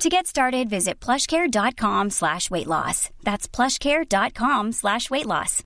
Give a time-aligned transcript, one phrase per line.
[0.00, 3.10] To get started, visit plushcare.com slash weight loss.
[3.22, 5.62] That's plushcare.com slash weight loss.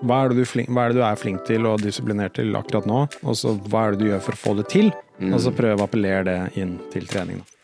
[0.00, 2.56] Hva er, det du, flink, hva er det du er flink til og disiplinert til
[2.58, 3.04] akkurat nå?
[3.22, 4.90] Og så hva er det du gjør for å få det til?
[5.28, 7.44] Og så prøve å appellere det inn til trening.
[7.44, 7.59] Da.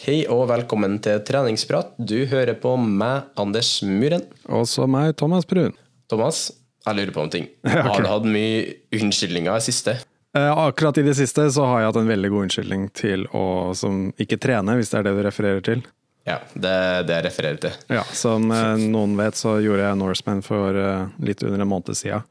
[0.00, 1.90] Hei og velkommen til treningsprat.
[2.00, 4.22] Du hører på meg, Anders Muren.
[4.48, 5.74] Og så meg, Thomas Brun.
[6.08, 6.46] Thomas,
[6.86, 7.50] jeg lurer på en ting.
[7.68, 7.82] Ja.
[7.84, 8.62] Har du hatt mye
[8.96, 9.98] unnskyldninger i siste?
[10.36, 13.44] Eh, akkurat i det siste så har jeg hatt en veldig god unnskyldning til å
[13.76, 15.84] som ikke trene, hvis det er det du refererer til.
[16.28, 17.76] Ja, det er det jeg refererer til.
[17.92, 21.98] Ja, Som eh, noen vet, så gjorde jeg Norseman for eh, litt under en måned
[21.98, 22.24] siden.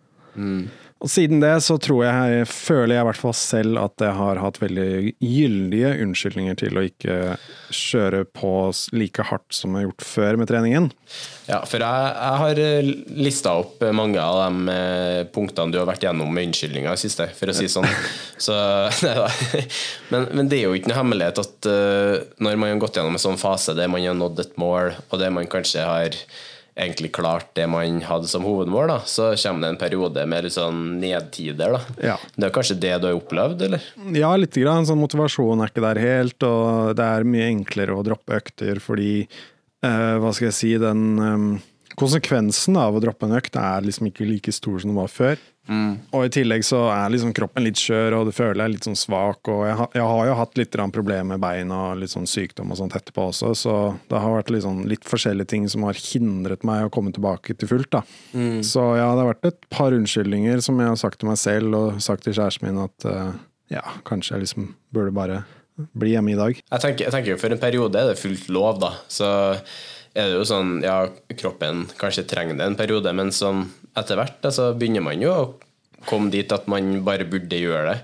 [0.99, 4.39] Og siden det så tror jeg, føler jeg i hvert fall selv at jeg har
[4.43, 7.15] hatt veldig gyldige unnskyldninger til å ikke
[7.71, 8.51] kjøre på
[8.91, 10.89] like hardt som jeg har gjort før med treningen.
[11.47, 15.87] Ja, for jeg, jeg har eh, lista opp mange av de eh, punktene du har
[15.87, 17.87] vært gjennom med unnskyldninger i siste, for å si det sånn.
[18.49, 18.59] Så.
[20.11, 23.15] Men, men det er jo ikke noe hemmelighet at eh, når man har gått gjennom
[23.15, 26.15] en sånn fase der man har nådd et mål, og det man kanskje har
[26.79, 30.55] egentlig klart det man hadde som hovedmål, da, så kommer det en periode med litt
[30.55, 31.75] sånn nedtider.
[31.75, 31.97] da.
[32.13, 32.17] Ja.
[32.35, 33.87] Det er kanskje det du har opplevd, eller?
[34.15, 34.87] Ja, litt grann.
[34.87, 39.13] Sånn motivasjon er ikke der helt, og det er mye enklere å droppe økter fordi
[39.25, 41.67] eh, Hva skal jeg si Den eh,
[41.99, 45.39] konsekvensen av å droppe en økt er liksom ikke like stor som den var før.
[45.69, 48.97] Og i tillegg så er liksom kroppen litt skjør, og du føler deg litt sånn
[48.97, 49.45] svak.
[49.53, 52.71] Og jeg, har- jeg har jo hatt litt problemer med bein og litt sånn sykdom
[52.73, 53.75] og sånt etterpå også, så
[54.09, 57.53] det har vært litt, sånn, litt forskjellige ting som har hindret meg å komme tilbake
[57.53, 57.91] til fullt.
[57.91, 58.01] da.
[58.65, 61.77] Så ja, det har vært et par unnskyldninger som jeg har sagt til meg selv
[61.77, 63.31] og sagt til kjæresten min at uh,
[63.69, 65.43] ja, kanskje jeg liksom burde bare
[65.95, 66.57] bli hjemme i dag.
[66.57, 68.89] Jeg tenker, jeg tenker jo For en periode er det fullt lov, da.
[69.07, 69.29] Så
[70.13, 71.01] er det jo sånn Ja,
[71.37, 75.33] kroppen kanskje trenger det en periode, men sånn etter hvert altså, så begynner man jo
[75.33, 75.49] å
[76.07, 77.97] komme dit at man bare burde gjøre det.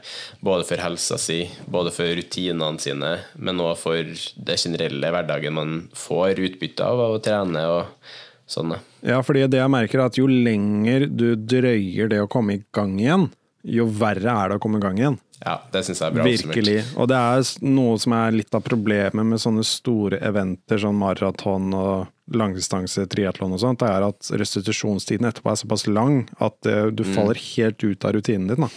[0.44, 5.76] Både for helsa si, både for rutinene sine, men òg for det generelle hverdagen man
[5.96, 8.12] får utbytte av av å trene og
[8.52, 8.76] sånn.
[9.06, 12.64] Ja, fordi det jeg merker er at jo lenger du drøyer det å komme i
[12.76, 13.30] gang igjen,
[13.66, 15.20] jo verre er det å komme i gang igjen.
[15.44, 16.24] Ja, det syns jeg er bra.
[16.24, 16.76] Virkelig.
[16.96, 21.74] Og det er noe som er litt av problemet med sånne store eventer, sånn maraton
[21.76, 26.90] og langdistanse triatlon og sånt, det er at restitusjonstiden etterpå er såpass lang at du
[26.98, 28.66] du faller helt ut av rutinen din.
[28.66, 28.70] Da.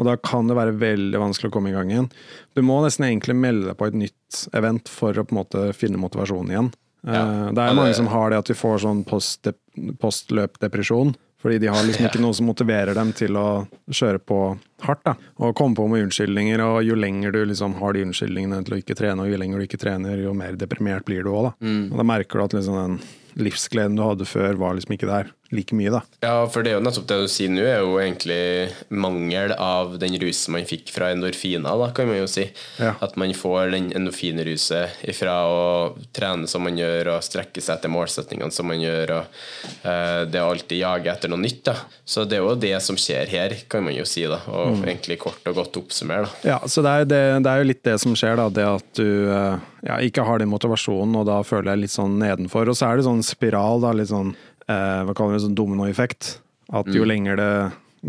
[0.00, 2.10] Og da kan det være veldig vanskelig å komme i gang igjen.
[2.56, 5.68] Du må nesten egentlig melde deg på et nytt event for å på en måte
[5.78, 6.72] finne motivasjon igjen.
[7.06, 7.22] Ja.
[7.22, 9.46] Eh, Det er mange som har det at de får sånn post-
[10.02, 11.14] postløpdepresjon.
[11.42, 13.46] Fordi de har liksom ikke noe som motiverer dem til å
[13.90, 14.38] kjøre på
[14.86, 15.02] hardt.
[15.04, 15.14] da.
[15.42, 18.80] Og komme på med unnskyldninger, og jo lenger du liksom har de unnskyldningene til å
[18.82, 21.52] ikke trene, og jo lenger du ikke trener, jo mer deprimert blir du òg, da.
[21.90, 22.98] Og da merker du at liksom den
[23.42, 26.02] livsgleden du hadde før, var liksom ikke der like mye, da.
[26.24, 28.40] Ja, for det er jo nettopp det du sier nå, er jo egentlig
[28.88, 32.46] mangel av den rusen man fikk fra endorfiner, da, kan man jo si.
[32.80, 32.94] Ja.
[33.04, 35.62] At man får den endorfinruset ifra å
[36.16, 40.42] trene som man gjør, og strekke seg etter målsettingene som man gjør, og eh, det
[40.42, 41.64] å alltid jage etter noe nytt.
[41.68, 41.76] da.
[42.04, 45.18] Så det er jo det som skjer her, kan man jo si, da, og egentlig
[45.22, 46.26] kort og godt oppsummere.
[46.26, 46.54] da.
[46.54, 48.48] Ja, så det er, det, det er jo litt det som skjer, da.
[48.52, 52.18] Det at du eh, ja, ikke har den motivasjonen, og da føler jeg litt sånn
[52.22, 52.70] nedenfor.
[52.70, 53.94] Og så er det sånn spiral, da.
[53.96, 54.34] Litt sånn
[54.68, 56.36] eh, hva kaller vi det, sånn dominoeffekt.
[56.72, 57.52] At jo lenger det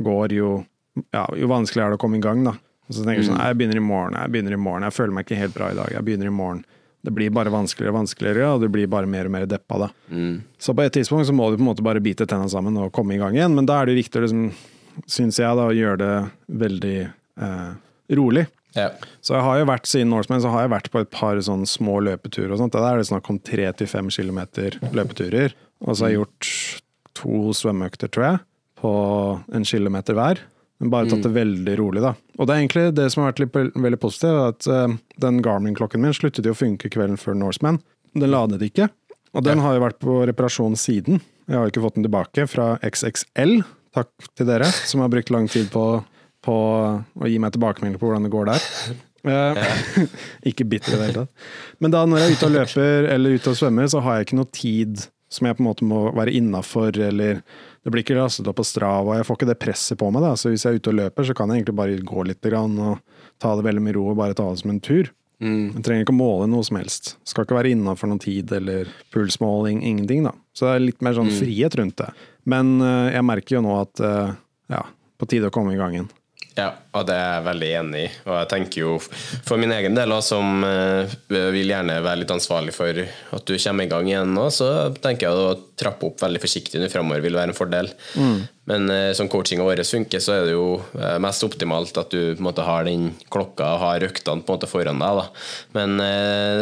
[0.06, 0.52] går, jo,
[1.12, 2.44] ja, jo vanskeligere er det å komme i gang.
[2.48, 2.56] da.
[2.88, 5.16] Og så tenker jeg sånn, jeg begynner i morgen, jeg begynner i morgen, jeg føler
[5.16, 5.92] meg ikke helt bra i dag.
[5.96, 6.64] jeg begynner i morgen.
[7.04, 9.80] Det blir bare vanskeligere og vanskeligere, og du blir bare mer og mer deppa.
[9.82, 9.90] da.
[10.58, 12.94] Så på et tidspunkt så må du på en måte bare bite tenna sammen og
[12.96, 14.46] komme i gang igjen, men da er det viktig å liksom,
[15.06, 16.14] syns jeg, da, å gjøre det
[16.64, 17.72] veldig eh,
[18.16, 18.46] rolig.
[18.74, 18.90] Ja.
[19.22, 21.68] Så jeg har jo vært, siden Norseman så har jeg vært på et par sånne
[21.70, 22.74] små løpeturer og sånt.
[22.74, 25.54] Der er det snakk om tre til fem kilometer løpeturer.
[25.83, 26.50] Og så har jeg gjort
[27.19, 28.41] to svømmeøkter, tror jeg,
[28.80, 28.94] på
[29.53, 30.41] en kilometer hver.
[30.81, 32.12] Men bare tatt det veldig rolig, da.
[32.35, 36.01] Og det er egentlig det som har vært litt, veldig positivt, at eh, den Garmin-klokken
[36.03, 37.80] min sluttet jo å funke kvelden før Norseman.
[38.18, 38.89] Den ladet ikke.
[39.33, 41.21] Og den har jo vært på reparasjon siden.
[41.47, 43.62] Jeg har jo ikke fått den tilbake fra XXL.
[43.95, 45.85] Takk til dere som har brukt lang tid på,
[46.44, 48.68] på å gi meg tilbakemelding på hvordan det går der.
[49.24, 49.63] Eh,
[50.51, 51.50] ikke bitter i det hele tatt.
[51.80, 54.27] Men da når jeg er ute og løper eller ute og svømmer, så har jeg
[54.27, 57.41] ikke noe tid som jeg på en måte må være innafor, eller
[57.83, 60.24] det blir ikke lastet opp på Strava, jeg får ikke det presset på meg.
[60.24, 62.41] da, Så hvis jeg er ute og løper, så kan jeg egentlig bare gå litt
[62.45, 63.00] grann, og
[63.44, 65.12] ta det veldig med ro og bare ta det som en tur.
[65.75, 67.18] Jeg trenger ikke å måle noe som helst.
[67.27, 70.31] Skal ikke være innafor noen tid eller pulsmåling, ingenting, da.
[70.56, 72.12] Så det er litt mer sånn frihet rundt det.
[72.47, 74.35] Men eh, jeg merker jo nå at eh,
[74.71, 74.83] ja,
[75.19, 76.07] på tide å komme i gang igjen.
[76.54, 78.10] Ja, og det er jeg veldig enig i.
[78.28, 81.14] Og jeg tenker jo for min egen del, også, som eh,
[81.56, 84.68] vil gjerne være litt ansvarlig for at du kommer i gang igjen nå, så
[85.02, 87.90] tenker jeg å trappe opp veldig forsiktig nå framover vil være en fordel.
[88.70, 90.68] Men eh, som coachinga vår funker, så er det jo
[91.00, 94.70] eh, mest optimalt at du måte har den klokka og har øktene på en måte
[94.70, 95.24] foran deg.
[95.24, 95.26] Da.
[95.80, 95.98] Men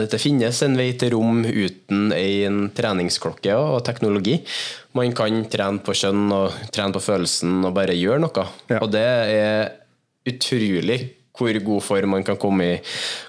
[0.08, 4.40] det finnes en vei til rom uten en treningsklokke og teknologi.
[4.96, 8.48] Man kan trene på kjønn og trene på følelsen og bare gjøre noe.
[8.72, 8.80] Ja.
[8.80, 9.06] Og det
[9.36, 9.70] er
[10.28, 11.02] utrolig
[11.42, 12.78] hvor god form man kan komme, i,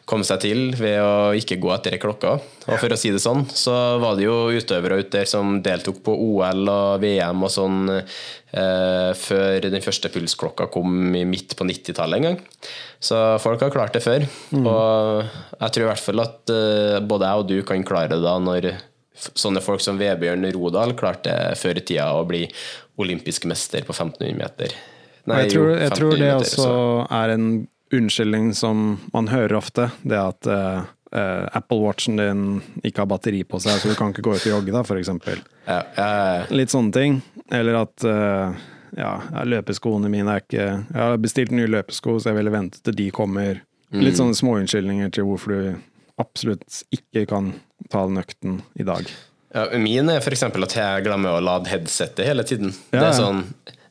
[0.08, 2.34] komme seg til ved å ikke gå etter klokka.
[2.66, 6.02] Og for å si det sånn, så var det jo utøvere ute der som deltok
[6.04, 11.66] på OL og VM og sånn eh, før den første pulsklokka kom i midt på
[11.68, 12.40] 90-tallet en gang.
[13.02, 14.26] Så folk har klart det før.
[14.58, 18.22] Og jeg tror i hvert fall at eh, både jeg og du kan klare det
[18.26, 18.72] da når
[19.22, 22.48] sånne folk som Vebjørn Rodal klarte før i tida å bli
[23.02, 24.74] olympisk mester på 1500 meter.
[25.26, 27.46] Og jeg tror, jeg tror det også så- er en
[27.92, 29.90] unnskyldning som man hører ofte.
[30.02, 30.82] Det at uh,
[31.52, 34.52] Apple Watchen din ikke har batteri på seg, så du kan ikke gå ut og
[34.54, 35.42] jogge, da, eksempel.
[35.68, 37.20] Ja, uh, Litt sånne ting.
[37.52, 38.54] Eller at eh,
[38.96, 42.80] ja, ja, løpeskoene mine er ikke Jeg har bestilt nye løpesko, så jeg ville vente
[42.80, 43.60] til de kommer.
[43.92, 45.74] Litt sånne småunnskyldninger til hvorfor du
[46.22, 47.50] absolutt ikke kan
[47.92, 49.04] ta den økten i dag.
[49.52, 50.46] Ja, min er f.eks.
[50.48, 52.72] at jeg glemmer å lade headsetet hele tiden.
[52.94, 53.42] Ja, Det, er sånn,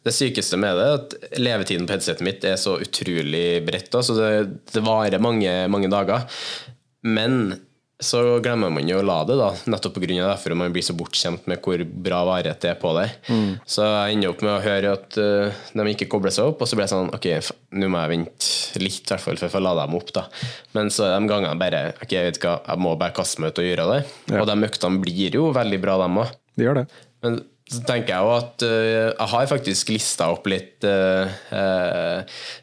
[0.05, 3.93] det sykeste med det er at levetiden på headsetet mitt er så utrolig bredt.
[4.01, 4.31] Så det,
[4.73, 6.25] det varer mange, mange dager.
[7.05, 7.53] Men
[8.01, 10.15] så glemmer man jo å lade, da, nettopp pga.
[10.23, 13.05] derfor man blir så bortskjemt med hvor bra varighet det er på det.
[13.29, 13.51] Mm.
[13.69, 16.69] Så jeg ender opp med å høre at uh, de ikke kobler seg opp, og
[16.69, 17.27] så blir jeg sånn Ok,
[17.77, 20.09] nå må jeg vente litt, i hvert fall, for jeg får lada dem opp.
[20.17, 20.25] da.
[20.73, 23.61] Men så de gangene bare Ok, jeg vet hva, jeg må bare kaste meg ut
[23.61, 24.01] og gjøre det.
[24.33, 24.41] Ja.
[24.41, 26.35] Og de øktene blir jo veldig bra, dem òg.
[26.57, 26.87] De gjør det.
[27.21, 27.37] Men
[27.71, 32.21] så tenker jeg jo at uh, jeg har faktisk lista opp litt uh,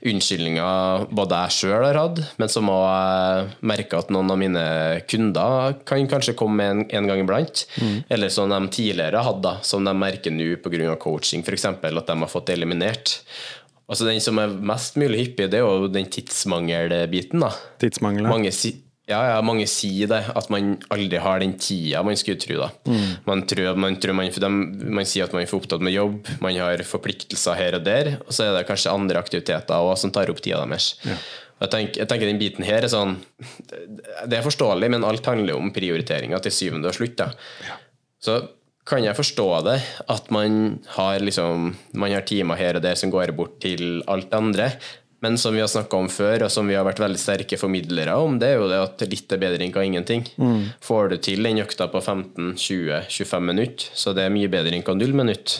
[0.08, 4.64] unnskyldninger både jeg sjøl har hatt, men så må jeg merke at noen av mine
[5.08, 7.64] kunder kan kanskje komme med en, en gang iblant.
[8.12, 10.96] Eller som de tidligere hadde, som de merker nå pga.
[11.00, 11.68] coaching, f.eks.
[11.70, 13.18] at de har fått eliminert.
[13.88, 17.40] Altså Den som er mest mulig hyppig, det er jo den tidsmangelbiten.
[17.40, 18.28] da Tidsmangel.
[18.28, 18.74] mange, si,
[19.08, 22.58] ja, ja, mange sier det, at man aldri har den tida man skulle tro.
[22.60, 22.98] Da.
[23.24, 24.50] Man, tror, man, tror man, de,
[24.98, 28.14] man sier at man er for opptatt med jobb, man har forpliktelser her og der,
[28.26, 30.92] og så er det kanskje andre aktiviteter også, som tar opp tida deres.
[31.08, 31.16] Ja.
[31.58, 33.16] Jeg tenker, jeg tenker den biten her er sånn
[33.66, 37.16] Det er forståelig, men alt handler om prioriteringer til syvende og slutt.
[37.18, 37.32] Da.
[38.22, 38.36] Så
[38.88, 43.10] kan jeg forstå det, at man har, liksom, man har timer her og der som
[43.12, 44.70] går bort til alt andre.
[45.20, 48.14] Men som vi har snakka om før, og som vi har vært veldig sterke formidlere
[48.22, 50.26] om, det er jo det at litt er bedre enn hva ingenting.
[50.84, 54.94] Får du til den økta på 15-20-25 minutter, så det er mye bedre enn hva
[54.94, 55.58] null minutt.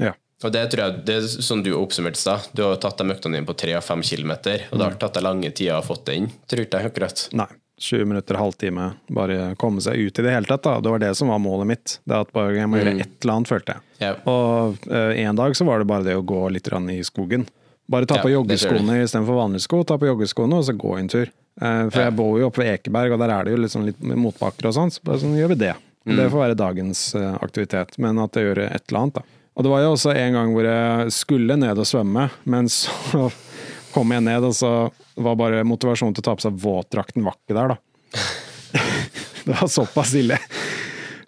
[0.00, 0.12] Ja.
[0.44, 3.38] Og det tror jeg, det er som du oppsummerte i du har tatt de øktene
[3.38, 5.96] dine på 3 og 5 km, og det har tatt deg lange tider å få
[6.04, 7.26] det inn, tror ikke jeg akkurat.
[7.40, 7.50] Nei.
[7.80, 8.90] 20 minutter, halvtime.
[9.08, 10.66] Bare komme seg ut i det hele tatt.
[10.66, 10.74] da.
[10.84, 11.94] Det var det som var målet mitt.
[12.04, 13.86] Det at bare Jeg må gjøre et eller annet, følte jeg.
[14.02, 14.10] Ja.
[14.28, 17.46] Og uh, en dag så var det bare det å gå litt i skogen.
[17.90, 19.82] Bare ta Ja, på ja, joggeskoene istedenfor vanlige sko.
[19.84, 21.30] Ta på joggeskoene og så gå en tur.
[21.60, 23.88] Eh, for jeg bor jo oppe ved Ekeberg, og der er det jo litt, sånn
[23.88, 24.92] litt motbakker og sånn.
[24.94, 25.74] Så bare sånn gjør vi det.
[26.10, 29.36] Det får være dagens eh, aktivitet, men at jeg gjør et eller annet, da.
[29.58, 33.26] Og det var jo også en gang hvor jeg skulle ned og svømme, men så
[33.94, 34.72] kom jeg ned, og så
[35.20, 38.24] var bare motivasjonen til å ta på seg våtdrakten var ikke der, da.
[39.44, 40.38] det var såpass ille.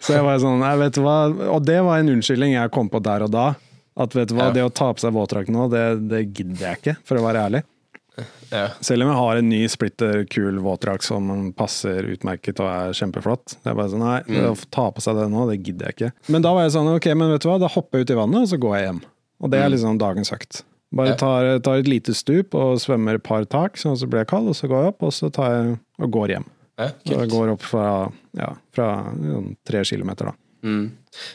[0.03, 1.17] Så jeg var sånn, jeg vet hva,
[1.53, 3.45] og det var en unnskyldning jeg kom på der og da.
[3.97, 4.51] At vet du hva, Ja.
[4.51, 7.43] det å ta på seg våtdrakt nå, det, det gidder jeg ikke, for å være
[7.49, 7.63] ærlig.
[8.53, 8.67] Ja.
[8.85, 13.55] Selv om jeg har en ny splitter kul våtdrakt som passer utmerket og er kjempeflott.
[13.63, 14.51] Det er bare sånn, nei, Mm.
[14.53, 16.11] å ta på seg det nå, det gidder jeg ikke.
[16.29, 18.19] Men da var jeg sånn, ok, men vet du hva, da hopper jeg ut i
[18.21, 19.01] vannet, og så går jeg hjem.
[19.41, 20.61] Og det er liksom dagens økt.
[20.93, 21.17] Bare Mm.
[21.17, 24.47] Tar, tar et lite stup og svømmer et par tak, sånn så blir jeg kald,
[24.47, 26.45] og så går jeg opp, og så tar jeg og går hjem.
[26.77, 30.33] Ja, jeg går opp fra, ja, fra sånn tre kilometer, da.
[30.63, 30.91] Mm.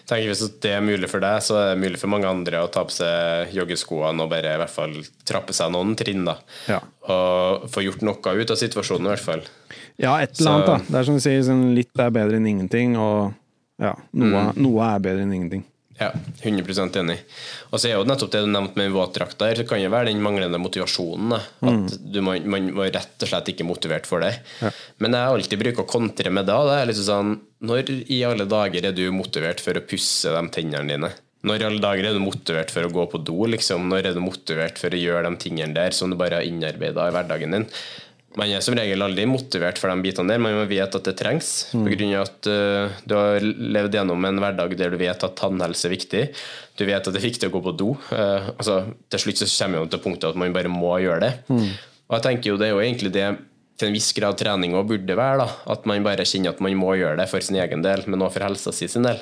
[0.09, 2.71] Tenker Hvis det er mulig for deg, så er det mulig for mange andre å
[2.73, 4.95] ta på seg joggeskoene og bare i hvert fall
[5.29, 6.25] trappe seg noen trinn.
[6.25, 6.81] da Ja.
[7.09, 9.43] Og få gjort noe ut av situasjonen, i hvert fall.
[9.99, 10.77] Ja, et eller Så- annet, da.
[10.79, 13.35] Det er som du sier, sånn, litt er bedre enn ingenting, og
[13.79, 14.57] ja, noe, Mm.
[14.57, 15.65] noe er bedre enn ingenting.
[15.99, 16.13] Ja,
[16.43, 17.17] 100 enig.
[17.73, 20.13] Og så er jo nettopp det du nevnte med våtdrakta der, så kan jo være
[20.13, 21.35] den manglende motivasjonen.
[21.35, 21.41] Da.
[21.73, 24.37] At du må, man var rett og slett ikke motivert for det.
[25.03, 26.59] Men jeg alltid bruker å kontre med det.
[26.69, 27.37] Det er liksom sånn
[27.69, 31.11] Når i alle dager er du motivert for å pusse de tennene dine?
[31.49, 33.39] Når i alle dager er du motivert for å gå på do?
[33.51, 33.91] liksom?
[33.91, 37.09] Når er du motivert for å gjøre de tingene der som du bare har innarbeida
[37.11, 37.67] i hverdagen din?
[38.37, 41.15] Man er som regel aldri motivert for de bitene der, men man vet at det
[41.17, 41.71] trengs.
[41.73, 45.37] På grunn av at uh, du har levd gjennom en hverdag der du vet at
[45.41, 46.23] tannhelse er viktig.
[46.77, 47.95] Du vet at det er viktig å gå på do.
[48.13, 51.33] Uh, altså, til slutt så kommer man til punktet at man bare må gjøre det.
[51.49, 53.29] Og jeg tenker jo det er jo egentlig det
[53.79, 55.41] til en viss grad trening òg burde være.
[55.45, 58.23] da, At man bare kjenner at man må gjøre det for sin egen del, men
[58.23, 59.21] også for helsa si sin del.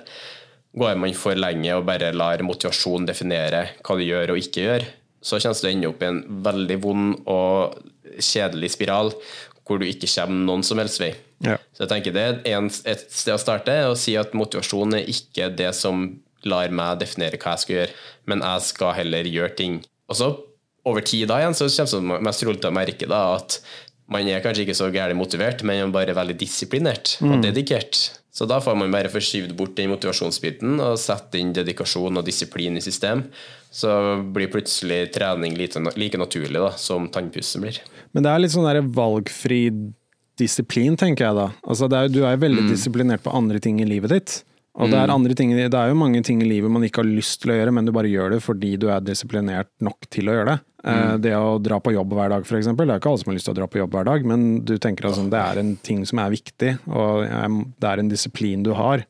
[0.77, 4.87] Går man for lenge og bare lar motivasjon definere hva du gjør og ikke gjør,
[5.26, 7.76] så kommer du å ende opp i en veldig vond og
[8.23, 9.12] kjedelig spiral
[9.66, 11.11] hvor du ikke kommer noen som helst vei.
[11.42, 11.56] Ja.
[11.75, 15.50] Så jeg tenker det er et sted å starte, å si at motivasjon er ikke
[15.59, 16.06] det som
[16.47, 17.97] lar meg definere hva jeg skal gjøre,
[18.30, 19.80] men jeg skal heller gjøre ting.
[20.06, 20.30] Og så
[20.87, 23.59] over tid da igjen, så kommer det mest trolig til å merke da, at
[24.12, 28.04] man er kanskje ikke så gærent motivert, men man er bare veldig disiplinert og dedikert.
[28.37, 32.76] Så da får man bare forskyvd bort den motivasjonsbiten og sette inn dedikasjon og disiplin
[32.76, 33.23] i system.
[33.73, 33.88] Så
[34.35, 37.81] blir plutselig trening like, naturlig da, som tannpussen blir.
[38.12, 39.62] Men det er litt sånn der valgfri
[40.37, 41.47] disiplin, tenker jeg da.
[41.64, 44.37] Altså er, du er jo veldig disiplinert på andre ting i livet ditt.
[44.76, 47.09] Og det er, andre ting, det er jo mange ting i livet man ikke har
[47.09, 50.28] lyst til å gjøre, men du bare gjør det fordi du er disiplinert nok til
[50.28, 50.56] å gjøre det.
[50.87, 51.23] Mm.
[51.25, 52.87] Det å dra på jobb hver dag, eksempel.
[52.87, 54.45] Det er ikke alle som har lyst til å dra på jobb hver dag, men
[54.68, 58.12] du tenker altså det er en ting som er viktig, og eh, det er en
[58.12, 59.06] disiplin du har.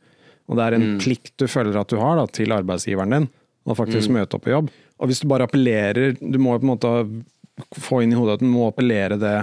[0.46, 3.28] Og det er en plikt du føler at du har da, til arbeidsgiveren din,
[3.66, 4.70] å faktisk møte opp på jobb.
[5.02, 6.92] Og hvis du bare appellerer Du må på en måte
[7.82, 9.35] få inn i hodet at du må appellere det,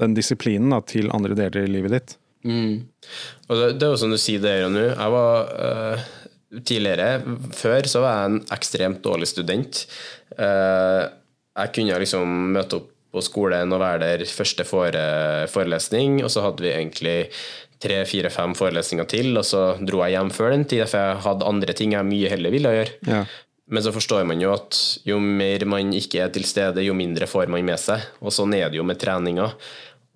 [0.00, 2.16] den disiplinen da, til andre deler i livet ditt.
[2.46, 4.86] Og det, det er jo som du sier det nå.
[4.90, 6.04] Jeg var uh,
[6.66, 9.84] tidligere, før, så var jeg en ekstremt dårlig student.
[10.38, 11.10] Uh,
[11.60, 15.02] jeg kunne liksom møte opp på skolen og være der første fore,
[15.50, 17.16] forelesning, og så hadde vi egentlig
[17.82, 21.22] tre, fire, fem forelesninger til, og så dro jeg hjem før den tid, for jeg
[21.24, 22.98] hadde andre ting jeg mye heller ville gjøre.
[23.08, 23.24] Ja.
[23.70, 27.28] Men så forstår man jo at jo mer man ikke er til stede, jo mindre
[27.30, 28.02] får man med seg.
[28.18, 29.46] Og sånn er det jo med treninga.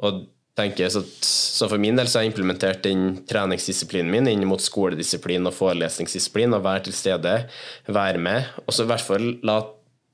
[0.03, 0.25] Og
[0.57, 4.45] tenker så, at- så for min del så har jeg implementert den treningsdisiplinen min inn
[4.49, 6.55] mot skoledisiplin og forelesningsdisiplin.
[6.55, 7.37] Og være til stede,
[7.89, 8.45] være med.
[8.67, 9.61] Og så i hvert fall la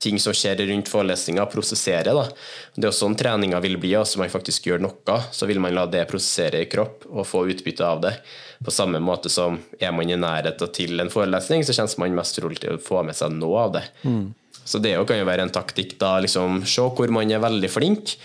[0.01, 2.09] ting som skjer rundt forelesninga, prosessere.
[2.17, 2.23] da.
[2.73, 3.91] Det er jo sånn treninga vil bli.
[3.93, 7.43] altså Man faktisk gjør noe, så vil man la det prosessere i kropp og få
[7.53, 8.15] utbytte av det.
[8.65, 12.39] På samme måte som er man i nærheten til en forelesning, så kjennes man mest
[12.39, 13.83] trolig til å få med seg noe av det.
[14.65, 15.99] Så det jo kan jo være en taktikk.
[15.99, 18.15] da, liksom Se hvor man er veldig flink,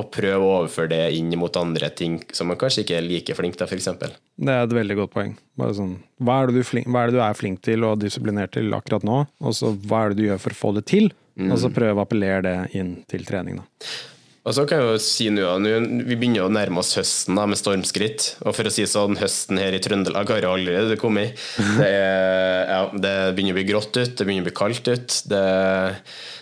[0.00, 3.36] og prøve å overføre det inn mot andre ting som man kanskje ikke er like
[3.36, 3.90] flink til, f.eks.
[4.40, 5.34] Det er et veldig godt poeng.
[5.60, 8.72] Bare sånn, hva, er flink, hva er det du er flink til og disiplinert til
[8.76, 11.12] akkurat nå, og så hva er det du gjør for å få det til?
[11.48, 13.60] Og så prøve å appellere det inn til trening.
[13.62, 13.86] Da.
[14.42, 17.60] Og så kan jeg jo si nå, Vi begynner å nærme oss høsten da, med
[17.60, 18.24] stormskritt.
[18.42, 21.38] Og for å si sånn, høsten her i Trøndelag har jo allerede kommet.
[21.78, 25.20] Det, er, ja, det begynner å bli grått ut, det begynner å bli kaldt ut.
[25.30, 25.42] Det,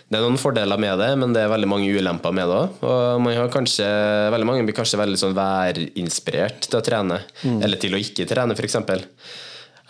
[0.09, 2.81] det er noen fordeler med det, men det er veldig mange ulemper med det òg.
[2.89, 3.85] Og man har kanskje,
[4.33, 7.21] veldig mange blir kanskje veldig sånn værinspirert til å trene,
[7.61, 8.81] eller til å ikke trene, f.eks.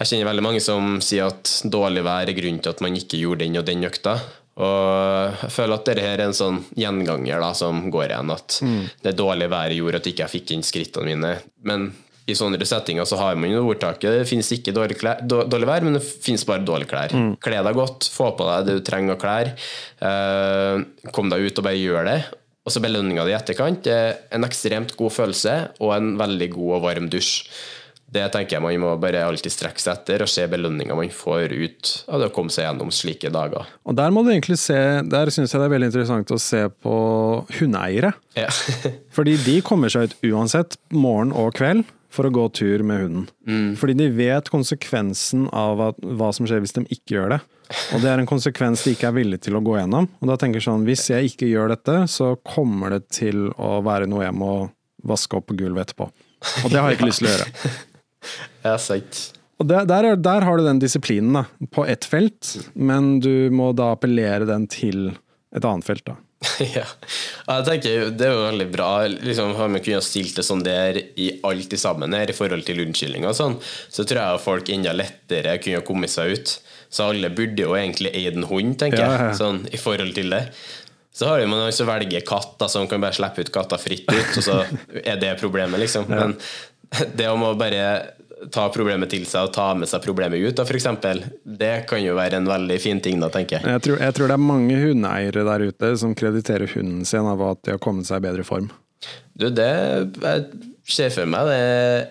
[0.01, 3.19] Jeg kjenner veldig mange som sier at dårlig vær er grunnen til at man ikke
[3.21, 4.19] gjorde den og den økta.
[4.59, 8.31] Og jeg føler at dette er en sånn gjenganger da, som går igjen.
[8.35, 8.59] At
[9.05, 11.35] det dårlige været gjorde at ikke jeg fikk inn skrittene mine.
[11.67, 11.91] Men
[12.29, 15.85] i sånne settinger så har man jo ordtaket det finnes ikke dårlig, klær, dårlig vær,
[15.87, 17.15] men det finnes bare dårlige klær.
[17.41, 19.51] Kle deg godt, få på deg det du trenger av klær.
[20.09, 22.19] Eh, kom deg ut og bare gjør det.
[22.61, 26.75] Og så belønninga di i etterkant er en ekstremt god følelse og en veldig god
[26.77, 27.47] og varm dusj.
[28.11, 31.53] Det tenker jeg man må bare alltid strekke seg etter og se belønninga man får
[31.55, 33.69] ut av det å komme seg gjennom slike dager.
[33.87, 34.75] Og der må du egentlig se,
[35.07, 36.95] der syns jeg det er veldig interessant å se på
[37.59, 38.11] hundeeiere.
[38.35, 38.49] Ja.
[39.15, 43.27] Fordi de kommer seg ut uansett, morgen og kveld, for å gå tur med hunden.
[43.79, 47.39] Fordi de vet konsekvensen av at, hva som skjer hvis de ikke gjør det.
[47.95, 50.09] Og det er en konsekvens de ikke er villige til å gå gjennom.
[50.19, 53.77] Og da tenker jeg sånn, hvis jeg ikke gjør dette, så kommer det til å
[53.85, 54.51] være noe jeg må
[55.07, 56.09] vaske opp på gulvet etterpå.
[56.65, 57.71] Og det har jeg ikke lyst til å gjøre.
[58.65, 59.21] Ja, sant.
[59.61, 63.49] Og der, der, er- der har du den disiplinen da, på ett felt, men du
[63.53, 65.11] må da appellere den til
[65.55, 66.05] et annet felt.
[66.07, 66.15] da.
[66.77, 66.87] ja.
[67.45, 68.87] Jeg tenker Det er jo veldig bra.
[69.13, 72.65] Liksom, Har vi kunnet stilt det sånn der i alt i sammen her, i forhold
[72.65, 73.57] til unnskyldninger og sånn,
[73.93, 76.55] så tror jeg folk enda lettere kunne kommet seg ut.
[76.91, 80.15] Så alle burde jo egentlig eid en hund, tenker Ja, ja, jeg, sånn i forhold
[80.17, 80.41] til det.
[81.13, 84.43] Så har man også velger katter, som kan bare slippe ut katter fritt ut, og
[84.45, 84.57] så
[85.03, 86.07] er det problemet, liksom.
[86.09, 86.37] Men
[87.17, 87.85] det om å bare
[88.51, 92.15] ta problemet til seg og ta med seg problemet ut, da, eksempel, det kan jo
[92.17, 93.75] være en veldig fin ting, da, tenker jeg.
[93.75, 97.43] Jeg tror, jeg tror det er mange hundeeiere der ute som krediterer hunden sin av
[97.51, 98.71] at de har kommet seg i bedre form.
[99.37, 100.49] Du, det jeg
[100.89, 102.09] ser for meg det er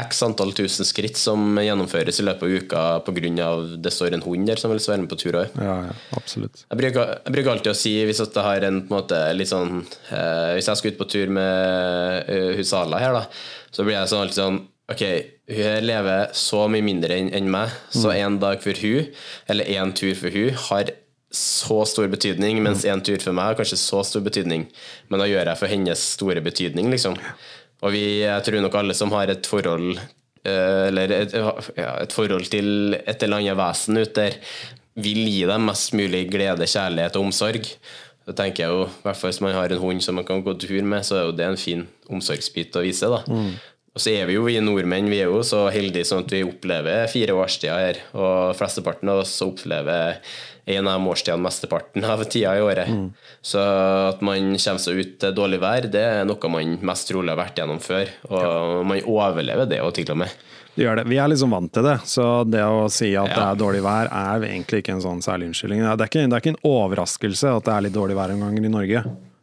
[0.00, 3.48] x antall tusen skritt som gjennomføres i løpet av uka pga.
[3.76, 5.52] det står en hund der som vil være med på tur òg.
[5.60, 6.64] Ja, ja, absolutt.
[6.64, 9.82] Jeg bruker, jeg bruker alltid å si, hvis jeg har en, en måte, litt sånn
[9.84, 13.26] eh, Hvis jeg skal ut på tur med uh, Husala her, da,
[13.72, 14.60] så blir jeg sånn alltid sånn
[14.92, 15.02] Ok,
[15.48, 19.06] hun lever så mye mindre enn en meg, så en dag for hun,
[19.48, 20.90] eller én tur for hun, har
[21.32, 24.66] så stor betydning, mens en tur for meg har kanskje så stor betydning.
[25.08, 27.16] Men da gjør jeg for hennes store betydning, liksom.
[27.82, 31.34] Og vi, jeg tror nok alle som har et forhold eh, eller et,
[31.78, 34.38] ja, et forhold til et eller annet vesen ute der,
[35.02, 37.70] vil gi dem mest mulig glede, kjærlighet og omsorg.
[38.26, 40.42] Da tenker jeg jo, i hvert fall Hvis man har en hund som man kan
[40.46, 43.08] gå tur med, så er jo det en fin omsorgsbit å vise.
[43.10, 43.22] da.
[43.92, 46.38] Og så er vi jo vi nordmenn vi er jo så heldige sånn at vi
[46.46, 47.98] opplever fire årstider her.
[48.16, 50.16] Og flesteparten av oss opplever
[50.72, 52.88] en av de årstidene mesteparten av tida i året.
[53.44, 53.60] Så
[54.14, 57.40] at man kommer seg ut til dårlig vær, det er noe man mest trolig har
[57.42, 58.08] vært gjennom før.
[58.30, 60.32] Og man overlever det òg, til og med.
[60.74, 61.04] Det gjør det.
[61.10, 64.08] Vi er liksom vant til det, så det å si at det er dårlig vær,
[64.08, 65.82] er egentlig ikke en sånn særlig unnskyldning.
[65.84, 68.40] Det er ikke, det er ikke en overraskelse at det er litt dårlig vær en
[68.46, 69.02] ganger i Norge.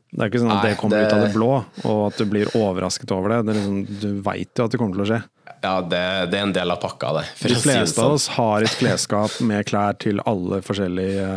[0.10, 1.50] Det er ikke sånn at Nei, det kommer det- ut av det blå,
[1.86, 3.44] og at du blir overrasket over det.
[3.46, 5.22] det er liksom, du veit jo at det kommer til å skje.
[5.62, 7.26] Ja, det, det er en del av pakka, det.
[7.38, 8.13] for De fleste av sånn.
[8.18, 11.30] oss har et klesskap med klær til alle forskjellige,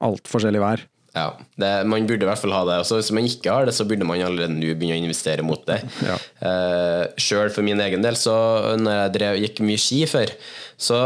[0.00, 0.84] alt forskjellig vær.
[1.14, 1.28] Ja,
[1.60, 2.80] det, Man burde i hvert fall ha det.
[2.82, 5.62] Også, hvis man ikke har det, så burde man allerede nå begynne å investere mot
[5.68, 5.80] det.
[6.02, 6.18] Ja.
[6.42, 8.34] Uh, Sjøl for min egen del, så
[8.80, 10.34] når jeg drev, gikk mye ski før,
[10.74, 10.98] så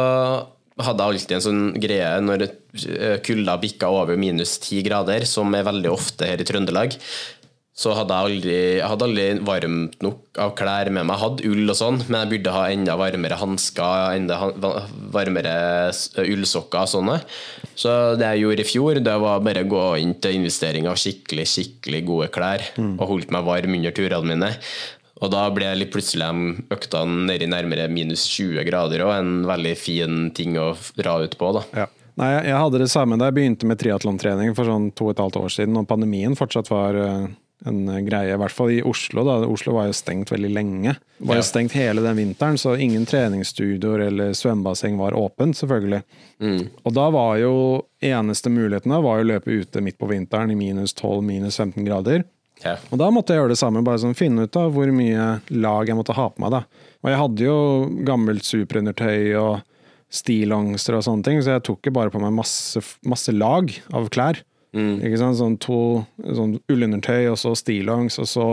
[0.78, 5.50] hadde jeg alltid en sånn greie når eh, kulda bikka over minus ti grader, som
[5.58, 6.94] er veldig ofte her i Trøndelag.
[7.78, 11.14] Så hadde jeg aldri, jeg hadde aldri varmt nok av klær med meg.
[11.14, 14.38] Jeg hadde ull og sånn, men jeg burde ha enda varmere hansker, enda
[15.14, 15.54] varmere
[16.24, 17.20] ullsokker og sånne.
[17.78, 20.98] Så det jeg gjorde i fjor, det var bare å gå inn til investering av
[20.98, 24.52] skikkelig, skikkelig gode klær, og holdt meg varm under turene mine.
[25.22, 29.78] Og da ble litt plutselig de øktene nedi nærmere minus 20 grader, og en veldig
[29.78, 31.66] fin ting å dra ut på, da.
[31.84, 31.90] Ja.
[32.18, 35.14] Nei, jeg, jeg hadde det samme da jeg begynte med triatlontrening for sånn to og
[35.14, 37.28] et halvt år siden, og pandemien fortsatt var eh,
[37.66, 39.24] en greie, i hvert fall i Oslo.
[39.24, 39.46] da.
[39.46, 40.96] Oslo var jo stengt veldig lenge.
[41.18, 41.46] Var jo Ja.
[41.48, 46.02] stengt hele den vinteren, så ingen treningsstudioer eller svømmebasseng var åpent, selvfølgelig.
[46.86, 50.54] Og da var jo eneste muligheten da, var å løpe ute midt på vinteren i
[50.54, 52.24] minus 12, minus 15 grader.
[52.64, 52.76] Ja.
[52.92, 55.86] Og da måtte jeg gjøre det samme, bare sånn finne ut da hvor mye lag
[55.86, 56.50] jeg måtte ha på meg.
[56.50, 56.64] da.
[57.04, 59.62] Og jeg hadde jo gammelt superundertøy og
[60.10, 64.08] stillongser og sånne ting, så jeg tok jo bare på meg masse, masse lag av
[64.10, 64.40] klær.
[64.74, 65.38] Ikke sant?
[65.38, 68.46] Sånn to sånn ullundertøy, og så stillongs, og så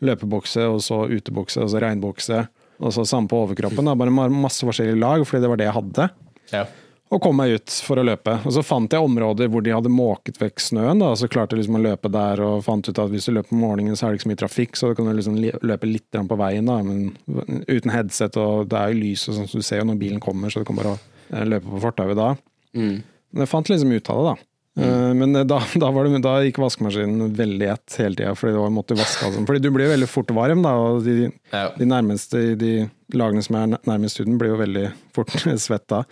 [0.00, 2.42] løpebukse, og så utebukse, og så regnbukse.
[2.78, 3.84] Og så samme på overkroppen.
[3.84, 3.94] Da.
[3.98, 6.10] Bare masse forskjellige lag, fordi det var det jeg hadde
[6.52, 6.66] Ja.
[7.10, 8.36] og kom meg ut for å løpe.
[8.46, 11.56] Og så fant jeg områder hvor de hadde måket vekk snøen, da, og så klarte
[11.56, 14.06] jeg liksom å løpe der og fant ut at hvis du løper om morgenen, så
[14.06, 16.82] er det ikke så mye trafikk, så du kan liksom løpe litt på veien, da,
[16.82, 17.16] men
[17.66, 20.20] uten headset, og det er jo lys og sånn, så du ser jo når bilen
[20.20, 20.94] kommer, så du kan bare
[21.32, 22.34] eh, løpe på fortauet da.
[23.32, 24.36] Men jeg fant liksom ut av det, da.
[24.78, 28.68] Eh, Men da, da, var det, da gikk vaskemaskinen veldig ett hele tida, fordi det
[28.76, 29.48] måtte vaske alt sånn.
[29.48, 31.68] Fordi du blir jo veldig fort varm, da, og de, Ja.
[31.76, 32.72] de nærmeste de
[33.16, 34.86] lagene som er nærmest huden, blir jo veldig
[35.16, 36.04] fort svett da.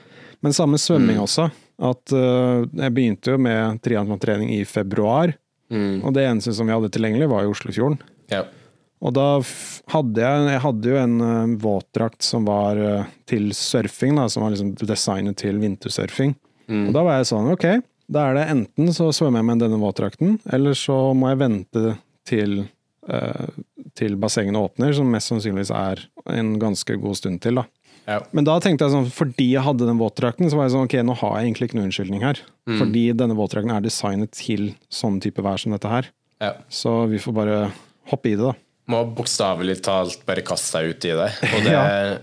[0.45, 1.49] Men samme svømming også.
[1.77, 5.35] At uh, jeg begynte jo med triatlontrening i februar,
[5.69, 7.97] og det eneste som vi hadde tilgjengelig, var i Oslofjorden.
[8.31, 8.45] Ja.
[9.03, 9.25] Og da
[9.93, 14.45] hadde jeg, jeg hadde jo en uh, våtdrakt som var uh, til surfing, da, som
[14.47, 16.33] var liksom designet til vintersurfing.
[16.71, 17.67] Og da var jeg sånn, ok,
[18.11, 21.97] da er det enten så svømmer jeg med denne våtdrakten, eller så må jeg vente
[22.27, 22.69] til,
[23.09, 23.49] eh,
[23.99, 27.55] til bassengene åpner, som mest sannsynligvis er en ganske god stund til.
[27.63, 27.65] da.
[28.07, 28.21] Ja.
[28.31, 30.95] Men da tenkte jeg sånn, fordi jeg hadde den våtdrakten, så var jeg sånn, ok,
[31.03, 32.39] nå har jeg egentlig ikke noe unnskyldning her.
[32.79, 36.07] Fordi denne våtdrakten er designet til sånn type vær som dette her.
[36.41, 36.53] ja.
[36.71, 37.73] Så vi får bare
[38.13, 38.53] hoppe i det, da.
[38.87, 41.31] må bokstavelig talt bare kaste seg ut i det.
[41.57, 42.19] Og det, Ja.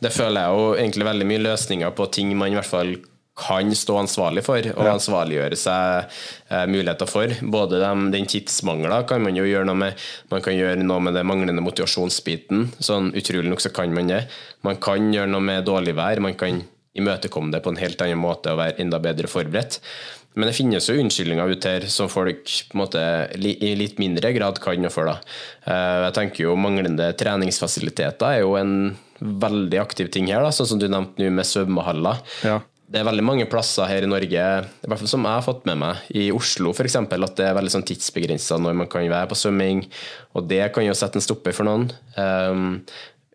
[0.00, 2.94] det føler jeg jo egentlig veldig mye løsninger på ting man i hvert fall
[3.36, 6.06] kan stå ansvarlig for, og ansvarliggjøre seg
[6.48, 7.32] eh, muligheter for.
[7.52, 10.06] Både dem, den tidsmangla kan man jo gjøre noe med.
[10.32, 12.70] Man kan gjøre noe med det manglende motivasjonsbiten.
[12.80, 14.24] Sånn utrolig nok så kan man det.
[14.66, 16.22] Man kan gjøre noe med dårlig vær.
[16.24, 16.62] Man kan
[16.96, 19.82] imøtekomme det på en helt annen måte og være enda bedre forberedt.
[20.36, 23.00] Men det finnes jo unnskyldninger ut her som folk måte,
[23.36, 25.08] i litt mindre grad kan noe for.
[25.08, 25.16] Da.
[25.64, 28.74] Eh, jeg tenker jo Manglende treningsfasiliteter er jo en
[29.20, 32.20] veldig aktiv ting her, da, sånn som du nevnte nå med svømmehaller.
[32.44, 32.58] Ja.
[32.86, 35.64] Det er veldig mange plasser her i Norge, i hvert fall som jeg har fått
[35.66, 39.30] med meg, i Oslo f.eks., at det er veldig sånn tidsbegrensa når man kan være
[39.32, 39.82] på svømming,
[40.38, 41.88] og det kan jo sette en stopper for noen.
[42.14, 42.78] Um,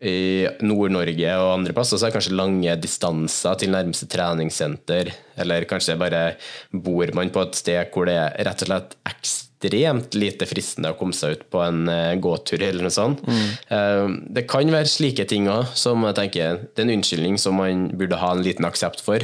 [0.01, 5.11] i Nord-Norge og andre plasser så er det kanskje lange distanser til nærmeste treningssenter,
[5.43, 6.23] eller kanskje bare
[6.71, 10.91] bor man på et sted hvor det er rett og slett ekstremt ekstremt lite fristende
[10.91, 13.21] å komme seg ut på en uh, gåtur eller noe sånt.
[13.25, 14.15] Mm.
[14.33, 17.87] Det kan være slike ting òg som jeg tenker det er en unnskyldning som man
[17.97, 19.23] burde ha en liten aksept for.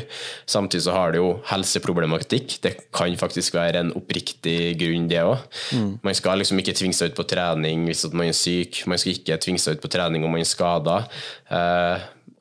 [0.49, 2.57] Samtidig så har det jo helseproblematikk.
[2.63, 5.43] Det kan faktisk være en oppriktig grunn, det òg.
[5.75, 5.89] Mm.
[6.05, 8.83] Man skal liksom ikke tvinge seg ut på trening hvis man er syk.
[8.89, 11.01] Man skal ikke tvinge seg ut på trening om man er skada.
[11.49, 11.97] Uh,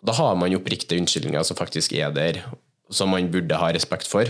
[0.07, 2.43] da har man oppriktige unnskyldninger som faktisk er der,
[2.91, 4.29] som man burde ha respekt for.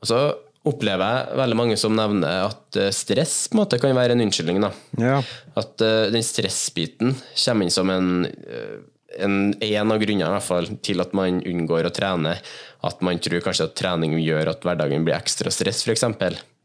[0.00, 0.20] Og så
[0.68, 4.24] opplever jeg veldig mange som nevner at eh, stress på en måte kan være en
[4.26, 4.60] unnskyldning.
[5.00, 5.18] Ja.
[5.58, 8.76] At uh, den stressbiten kommer inn som en, uh,
[9.18, 12.36] en, en av grunnene i hvert fall, til at man unngår å trene.
[12.86, 16.06] At man tror kanskje at trening gjør at hverdagen blir ekstra stress, f.eks.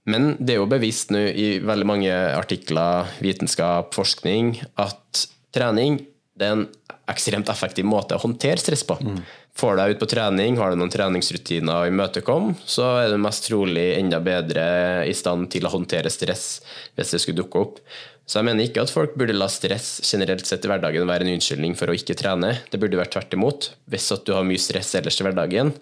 [0.09, 6.01] Men det er jo bevisst nå i veldig mange artikler, vitenskap, forskning, at trening
[6.33, 6.65] det er en
[7.11, 8.97] ekstremt effektiv måte å håndtere stress på.
[9.03, 9.21] Mm.
[9.53, 13.45] Får deg ut på trening, har du noen treningsrutiner å imøtekomme, så er du mest
[13.45, 14.63] trolig enda bedre
[15.05, 16.63] i stand til å håndtere stress
[16.97, 17.77] hvis det skulle dukke opp.
[18.25, 21.35] Så jeg mener ikke at folk burde la stress generelt sett i hverdagen være en
[21.35, 22.53] unnskyldning for å ikke trene.
[22.71, 23.69] Det burde vært tvert imot.
[23.91, 25.73] Hvis at du har mye stress ellers i hverdagen,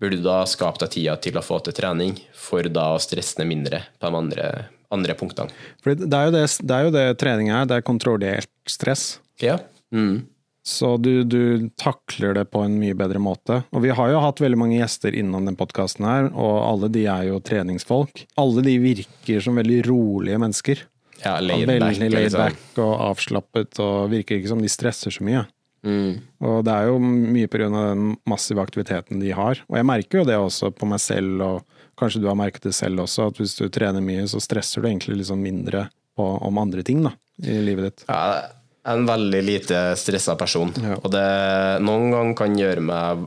[0.00, 3.38] burde du da skape deg tida til å få til trening, for da å stresse
[3.40, 4.48] ned mindre på de andre,
[4.92, 5.52] andre punktene.
[5.84, 9.20] For det er, det, det er jo det, trening er, det er kontrollert stress.
[9.42, 9.60] Ja.
[9.94, 10.24] Mm.
[10.66, 13.60] Så du, du, takler det på en mye bedre måte.
[13.70, 17.04] Og vi har jo hatt veldig mange gjester innom den podkasten her, og alle de
[17.06, 18.24] er jo treningsfolk.
[18.42, 20.82] Alle de virker som veldig rolige mennesker.
[21.22, 22.42] Ja, laid veldig back, laid liksom.
[22.42, 25.44] back og avslappet, og virker ikke som de stresser så mye.
[25.86, 26.18] Mm.
[26.42, 29.62] Og det er jo mye av den massive aktiviteten de har.
[29.70, 32.74] Og jeg merker jo det også på meg selv, og kanskje du har merket det
[32.74, 35.86] selv også, at hvis du trener mye, så stresser du egentlig liksom mindre
[36.18, 37.14] på, om andre ting da,
[37.46, 38.08] i livet ditt.
[38.10, 38.48] Ja,
[38.86, 40.70] en veldig lite stressa person.
[40.82, 40.96] Ja.
[41.00, 41.24] Og det
[41.84, 43.24] noen ganger kan gjøre meg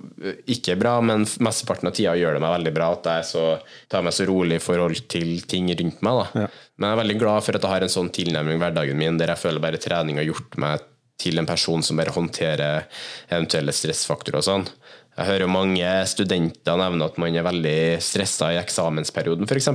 [0.50, 3.46] ikke bra, men mesteparten av tida gjør det meg veldig bra at jeg så,
[3.92, 6.22] tar meg så rolig i forhold til ting rundt meg.
[6.34, 6.48] Ja.
[6.80, 9.20] Men jeg er veldig glad for at jeg har en sånn tilnærming i hverdagen min,
[9.20, 10.88] der jeg føler bare trening har gjort meg
[11.20, 12.86] til en person som bare håndterer
[13.28, 14.68] eventuelle stressfaktorer og sånn.
[15.20, 19.68] Jeg hører mange studenter nevne at man er veldig stressa i eksamensperioden, f.eks.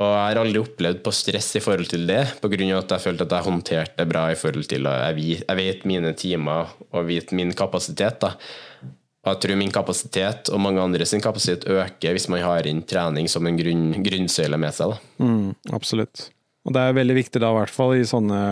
[0.00, 2.56] Og jeg har aldri opplevd på stress i forhold til det, pga.
[2.78, 6.12] at jeg følte at jeg håndterte det bra i forhold til at jeg vet mine
[6.18, 8.18] timer og vet min kapasitet.
[8.20, 8.32] da.
[9.22, 13.28] Jeg tror min kapasitet og mange andre sin kapasitet øker hvis man har inn trening
[13.30, 14.96] som en grunn, grunnsøyle med seg.
[14.96, 15.24] Da.
[15.24, 16.30] Mm, absolutt.
[16.66, 18.42] Og det er veldig viktig da, i hvert fall i sånne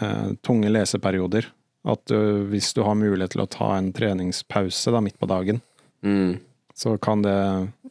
[0.00, 1.48] eh, tunge leseperioder,
[1.90, 5.62] at du, hvis du har mulighet til å ta en treningspause da, midt på dagen,
[6.04, 6.34] Mm.
[6.74, 7.34] Så kan det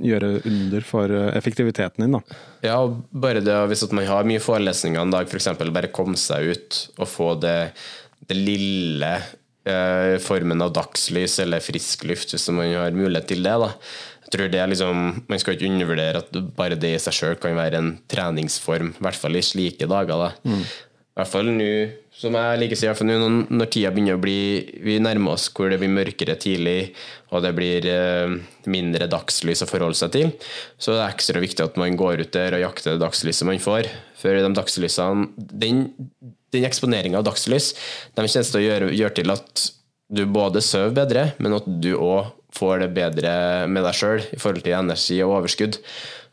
[0.04, 2.18] gjøre under for eh, effektiviteten din.
[2.18, 2.40] da.
[2.66, 2.78] Ja,
[3.12, 5.54] bare det hvis man har mye forelesninger en dag, f.eks.
[5.64, 7.72] bare komme seg ut og få det,
[8.28, 13.56] det lille eh, formen av dagslys eller frisk luft, hvis man har mulighet til det.
[13.64, 13.72] da.
[14.24, 17.36] Jeg tror det er liksom, Man skal ikke undervurdere at bare det i seg sjøl
[17.40, 20.28] kan være en treningsform, i hvert fall i slike dager.
[20.28, 20.58] da.
[21.14, 21.66] I hvert fall nå,
[22.18, 24.38] som jeg liker å si, for nå når, tida begynner å bli
[24.82, 26.96] Vi nærmer oss hvor det blir mørkere tidlig,
[27.30, 28.34] og det blir eh,
[28.66, 30.32] mindre dagslys å forholde seg til,
[30.82, 33.62] så det er ekstra viktig at man går ut der og jakter det dagslyset man
[33.62, 33.92] får.
[34.18, 35.86] For de dagslysene Den,
[36.56, 37.76] den eksponeringa av dagslys
[38.18, 39.68] de kjennes til å gjøre, gjøre til at
[40.14, 43.36] du både sover bedre, men at du òg får det bedre
[43.70, 45.78] med deg sjøl i forhold til energi og overskudd.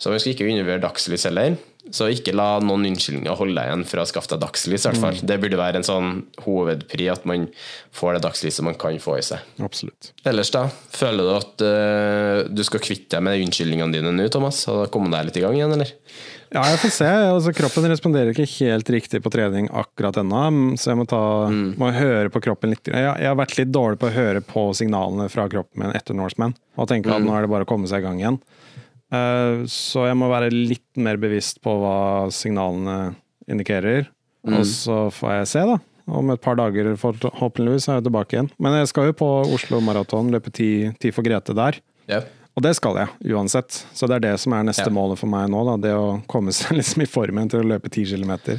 [0.00, 1.60] Så man skal ikke undervurdere dagslys heller.
[1.94, 4.85] Så ikke la noen unnskyldninger holde deg igjen for å skaffe deg dagslys.
[4.85, 5.20] i hvert fall.
[5.26, 6.11] Det burde være en sånn
[6.44, 7.48] hovedpri at man
[7.96, 9.46] får det dagslyset man kan få i seg.
[9.64, 10.12] Absolutt.
[10.29, 10.66] Ellers, da?
[10.94, 14.62] Føler du at uh, du skal kvitte deg med unnskyldningene dine nå, Thomas?
[14.70, 15.94] Har du kommet deg litt i gang igjen, eller?
[16.50, 17.09] Ja, jeg får se.
[17.09, 20.40] Altså, kroppen responderer ikke helt riktig på trening akkurat ennå,
[20.83, 22.90] så jeg må, ta, må høre på kroppen litt.
[22.90, 26.18] Jeg, jeg har vært litt dårlig på å høre på signalene fra kroppen min etter
[26.18, 28.40] Norseman, og tenke at nå er det bare å komme seg i gang igjen.
[29.11, 33.14] Eh, så jeg må være litt mer bevisst på hva signalene
[33.51, 34.11] indikerer.
[34.49, 35.79] Og så får jeg se, da.
[36.11, 38.51] Om et par dager forhåpentligvis er jeg tilbake igjen.
[38.62, 41.79] Men jeg skal jo på Oslo Maraton, løpe ti ti for Grete der.
[42.11, 42.37] Yep.
[42.59, 43.83] Og det skal jeg, uansett.
[43.94, 44.96] Så det er det som er neste yep.
[44.96, 45.62] målet for meg nå.
[45.68, 45.77] Da.
[45.85, 48.59] Det å komme seg liksom i formen til å løpe 10 km.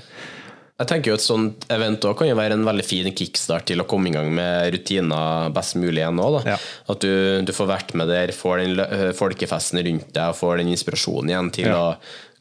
[0.82, 3.84] Jeg tenker jo Et sånt event også kan jo være en veldig fin kickstart til
[3.84, 6.20] å komme i gang med rutiner best mulig igjen.
[6.22, 6.56] Også, da.
[6.56, 6.58] Ja.
[6.94, 7.14] At du,
[7.46, 11.30] du får vært med der, får den øh, folkefesten rundt deg og får den inspirasjonen
[11.34, 11.78] igjen til Ja.
[11.94, 11.96] å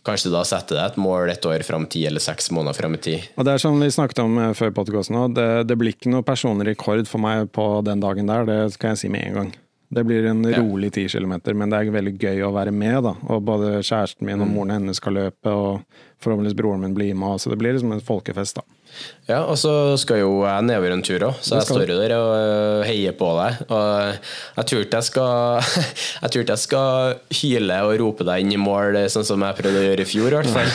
[0.09, 2.95] kanskje da sette deg et mål et år fram i tid, eller seks måneder fram
[2.97, 3.27] i tid.
[3.37, 6.09] Og det er som vi snakket om eh, før podkasten òg, det, det blir ikke
[6.15, 9.37] noe personlig rekord for meg på den dagen der, det skal jeg si med en
[9.43, 9.51] gang.
[9.93, 10.61] Det blir en Ja.
[10.63, 13.03] rolig 10 kilometer, men det er veldig gøy å være med.
[13.03, 13.15] da.
[13.29, 14.55] Og Både kjæresten min og Mm.
[14.55, 15.83] moren hennes skal løpe, og
[16.23, 17.41] forhåpentligvis broren min blir med.
[17.41, 18.55] Så det blir liksom en folkefest.
[18.55, 18.63] da.
[19.29, 22.13] Ja, og så skal jo jeg nedover en tur òg, så jeg står jo der
[22.15, 23.67] og øh, heier på deg.
[23.71, 24.19] Og
[24.59, 25.61] jeg tror ikke jeg skal
[26.23, 29.57] Jeg tror ikke jeg skal hyle og rope deg inn i mål, sånn som jeg
[29.57, 30.71] prøvde å gjøre i fjor, i hvert fall.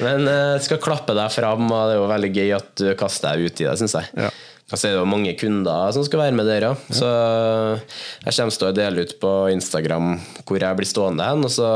[0.00, 2.94] Men øh, jeg skal klappe deg fram, og det er jo veldig gøy at du
[2.94, 4.08] kaster deg ut i det, syns jeg.
[4.16, 4.30] Ja.
[4.72, 6.94] Og så er det jo mange kunder som skal være med dere Ja.
[6.96, 7.08] så
[8.24, 10.14] jeg kommer til å dele ut på Instagram
[10.48, 11.44] hvor jeg blir stående hen.
[11.44, 11.68] Og så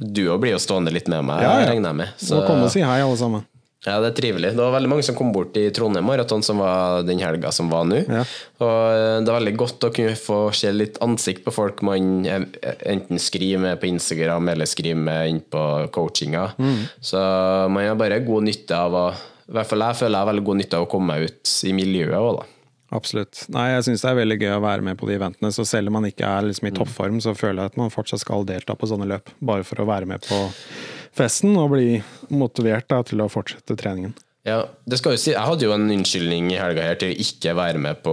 [0.00, 1.70] du òg blir jo stående litt med meg, Ja, ja.
[1.70, 2.08] regner jeg med.
[2.18, 3.44] Så Kom og si hei, alle sammen.
[3.84, 4.52] Ja, det er trivelig.
[4.54, 7.66] Det var veldig mange som kom bort i Trondheim Maraton, som var den helga som
[7.68, 7.98] var nå.
[8.06, 8.22] Ja.
[8.62, 12.22] Og eh, det er veldig godt å kunne få se litt ansikt på folk man
[12.24, 12.44] eh,
[12.86, 16.52] enten skriver med på Instagram eller skriver med inn på coachinga.
[16.62, 16.78] Mm.
[17.02, 17.18] Så
[17.74, 19.04] man har bare god nytte av å
[19.48, 21.54] I hvert fall jeg føler jeg har veldig god nytte av å komme meg ut
[21.68, 22.46] i miljøet òg, da.
[22.92, 23.46] Absolutt.
[23.48, 25.48] Nei, jeg syns det er veldig gøy å være med på de eventene.
[25.56, 26.72] Så selv om man ikke er liksom Mm.
[26.74, 29.30] i toppform, så føler jeg at man fortsatt skal delta på sånne løp.
[29.40, 30.40] Bare for å være med på
[31.16, 34.12] festen og bli motivert da, til å fortsette treningen.
[34.44, 37.18] Ja, det skal jo si, Jeg hadde jo en unnskyldning i helga her til å
[37.22, 38.12] ikke være med på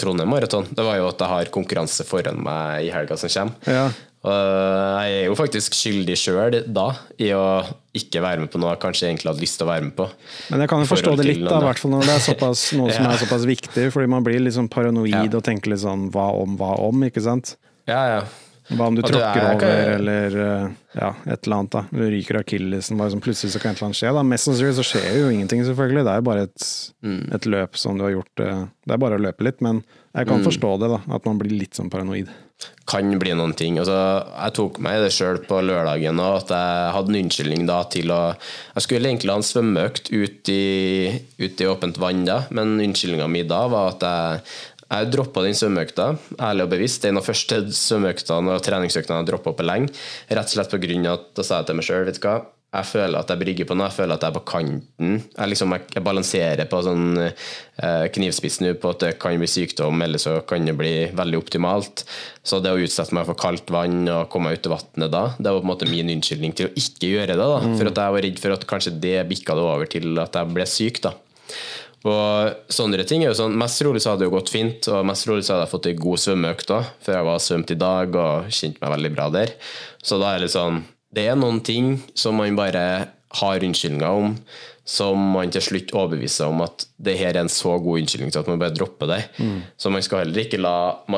[0.00, 0.66] Trondheim Maraton.
[0.74, 3.54] Det var jo at jeg har konkurranse foran meg i helga som kommer.
[3.68, 3.90] Ja.
[4.24, 4.32] Og
[5.04, 6.86] jeg er jo faktisk skyldig sjøl da,
[7.20, 7.42] i å
[7.94, 10.06] ikke være med på noe jeg kanskje egentlig hadde lyst til å være med på.
[10.50, 12.62] Men jeg kan jo forstå det litt, da, i hvert fall når det er såpass,
[12.78, 13.90] noe som er såpass viktig.
[13.92, 15.26] Fordi man blir litt sånn paranoid Ja.
[15.28, 17.56] og tenker litt sånn hva om, hva om, ikke sant?
[17.90, 18.24] Ja, ja.
[18.72, 21.82] Hva om du tråkker over over, eller eh, ja, et eller annet, da.
[21.92, 24.12] Du ryker akillesen, bare sånn plutselig så kan et eller annet skje.
[24.16, 24.22] Da.
[24.24, 26.06] Mest sannsynlig så skjer jo ingenting, selvfølgelig.
[26.08, 26.64] Det er jo bare et,
[27.04, 27.20] Mm.
[27.36, 29.84] et løp som du har gjort eh, Det er bare å løpe litt, men
[30.16, 30.46] jeg kan Mm.
[30.48, 31.00] forstå det, da.
[31.14, 32.32] At man blir litt sånn paranoid.
[32.88, 33.78] Kan bli noen ting.
[33.80, 33.96] Altså,
[34.28, 37.80] jeg tok meg i det sjøl på lørdagen, og at jeg hadde en unnskyldning da
[37.90, 38.20] til å
[38.76, 40.62] Jeg skulle egentlig ha en svømmeøkt ut i,
[41.40, 45.56] ut i åpent vann da, men unnskyldninga mi da var at jeg jeg droppa den
[45.58, 46.06] svømmeøkta,
[46.44, 47.00] ærlig og bevisst.
[47.02, 49.94] Det er en av første svømmeøktene og treningsøktene jeg har droppa på lenge.
[50.28, 52.36] Rett og slett av at da sa jeg til meg sjøl, vet du hva,
[52.74, 55.12] jeg føler at jeg brygger på noe, jeg føler at jeg er på kanten.
[55.22, 59.48] Jeg, liksom, jeg, jeg balanserer på sånn eh, knivspiss nå på at det kan bli
[59.50, 62.02] sykdom, eller så kan det bli veldig optimalt.
[62.42, 65.24] Så det å utsette meg for kaldt vann og komme meg ut i vannet da,
[65.38, 67.46] det var på en måte min unnskyldning til å ikke gjøre det.
[67.54, 70.40] da, For at jeg var redd for at kanskje det bikka det over til at
[70.40, 71.02] jeg ble syk.
[71.06, 71.14] da.
[72.04, 75.06] Og sånne ting er jo sånn, Mest rolig så hadde det jo gått fint, og
[75.08, 77.78] mest rolig så hadde jeg fått ei god svømmeøkt òg, før jeg var svømt i
[77.80, 79.54] dag og kjente meg veldig bra der.
[80.04, 80.82] Så da er det sånn
[81.14, 82.84] Det er noen ting som man bare
[83.34, 84.36] har unnskyldninger om,
[84.86, 88.42] som man til slutt overbeviser om at det her er en så god unnskyldning til
[88.42, 89.20] at man bare dropper det.
[89.80, 90.74] Så man skal heller ikke la,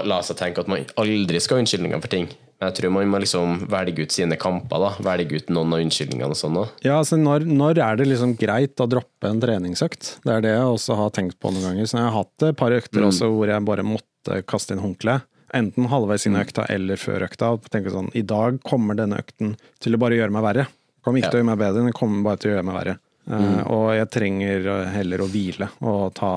[0.06, 2.28] la seg tenke at man aldri skal ha unnskyldninger for ting.
[2.56, 4.92] Men jeg tror man må liksom velge ut sine kamper, da.
[5.04, 6.56] velge ut noen av unnskyldningene og sånn.
[6.56, 6.62] da.
[6.86, 10.14] Ja, altså når, når er det liksom greit å droppe en treningsøkt?
[10.24, 11.90] Det er det jeg også har tenkt på noen ganger.
[11.90, 15.18] Så jeg har hatt et par økter også hvor jeg bare måtte kaste inn håndkle.
[15.56, 17.54] Enten halvveis inn i økta eller før økta.
[17.56, 20.68] Og tenke sånn, I dag kommer denne økten til å bare gjøre meg verre.
[21.06, 22.96] Kommer ikke til å gjøre meg bedre, den kommer bare til å gjøre meg verre.
[23.26, 26.32] Eh, og jeg trenger heller å hvile og ta,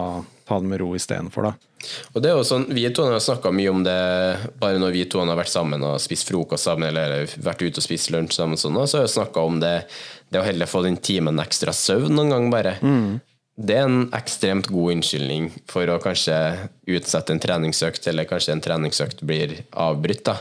[0.49, 1.51] ta det med ro istedenfor, da.
[2.13, 3.99] Og det er jo sånn, Vi to har snakka mye om det
[4.59, 7.85] bare når vi to har vært sammen og spist frokost sammen eller vært ute og
[7.85, 9.73] spist lunsj sammen, sånn, så har vi snakka om det,
[10.33, 12.75] det å heller få den timen ekstra søvn noen gang, bare.
[13.59, 16.35] Det er en ekstremt god unnskyldning for å kanskje
[16.95, 20.23] utsette en treningsøkt, eller kanskje en treningsøkt blir avbrutt.
[20.29, 20.37] da,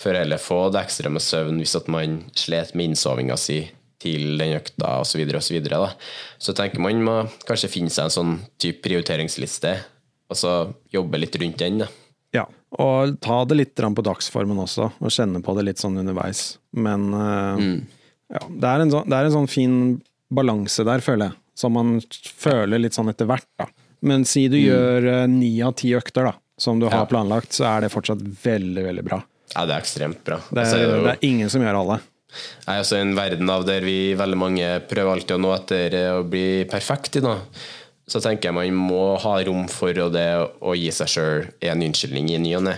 [0.00, 3.66] For å heller få det ekstra med søvn hvis at man slet med innsovinga si
[4.00, 5.20] til den økta osv.
[5.20, 5.90] Så, videre, og så, da.
[6.40, 9.76] så tenker man må kanskje finne seg en sånn type prioriteringsliste,
[10.32, 10.56] og så
[10.92, 11.84] jobbe litt rundt den.
[11.84, 11.92] da.
[12.34, 12.48] Ja,
[12.80, 16.56] og ta det litt på dagsformen også, og kjenne på det litt sånn underveis.
[16.72, 17.78] Men mm.
[18.32, 19.80] ja, det, er en sånn, det er en sånn fin
[20.34, 23.46] balanse der, føler jeg, som man føler litt sånn etter hvert.
[23.58, 23.66] da.
[24.02, 27.06] Men si du gjør eh, ni av ti økter da, som du har Ja.
[27.06, 29.22] planlagt, så er det fortsatt veldig, veldig bra.
[29.54, 30.40] Ja, det er ekstremt bra.
[30.50, 32.00] Det Altså, er, det er jo- det er ingen som gjør alle.
[32.66, 35.54] Jeg er også i en verden av der vi veldig mange prøver alltid å nå
[35.54, 37.38] etter å bli perfekt i noe.
[38.06, 40.02] Så tenker jeg man må ha rom for det
[40.60, 42.74] å gi seg sjøl en unnskyldning i ny og ne.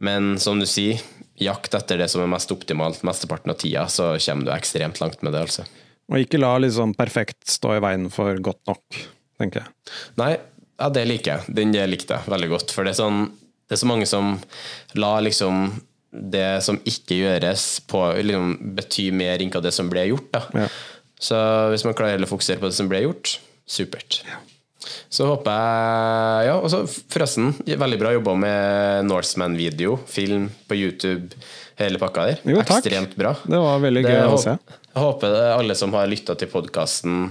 [0.00, 1.00] Men som du sier,
[1.38, 5.22] jakt etter det som er mest optimalt mesteparten av tida, så kommer du ekstremt langt
[5.22, 5.64] med det, altså.
[6.08, 9.00] Og ikke la liksom perfekt stå i veien for godt nok,
[9.40, 9.72] tenker jeg.
[10.20, 10.30] Nei,
[10.78, 11.54] ja, det liker jeg.
[11.58, 12.72] Den det likte jeg veldig godt.
[12.72, 13.24] For det er, sånn,
[13.68, 14.36] det er så mange som
[14.96, 15.68] lar liksom
[16.08, 20.38] det som ikke gjøres, på, liksom, betyr mer enn hva det som ble gjort.
[20.56, 20.68] Ja.
[21.20, 21.36] Så
[21.74, 23.34] hvis man klarer å fokusere på det som ble gjort,
[23.68, 24.22] supert.
[25.12, 26.80] Så håper jeg Ja, og så
[27.12, 31.34] forresten, veldig bra jobba med Norseman-video, film på YouTube,
[31.76, 32.40] hele pakka der.
[32.48, 32.62] Jo.
[32.62, 33.34] Ekstremt bra.
[33.44, 34.56] Det var veldig Det gøy å håp- se.
[34.98, 37.28] Jeg håper alle som har lytta til podkasten,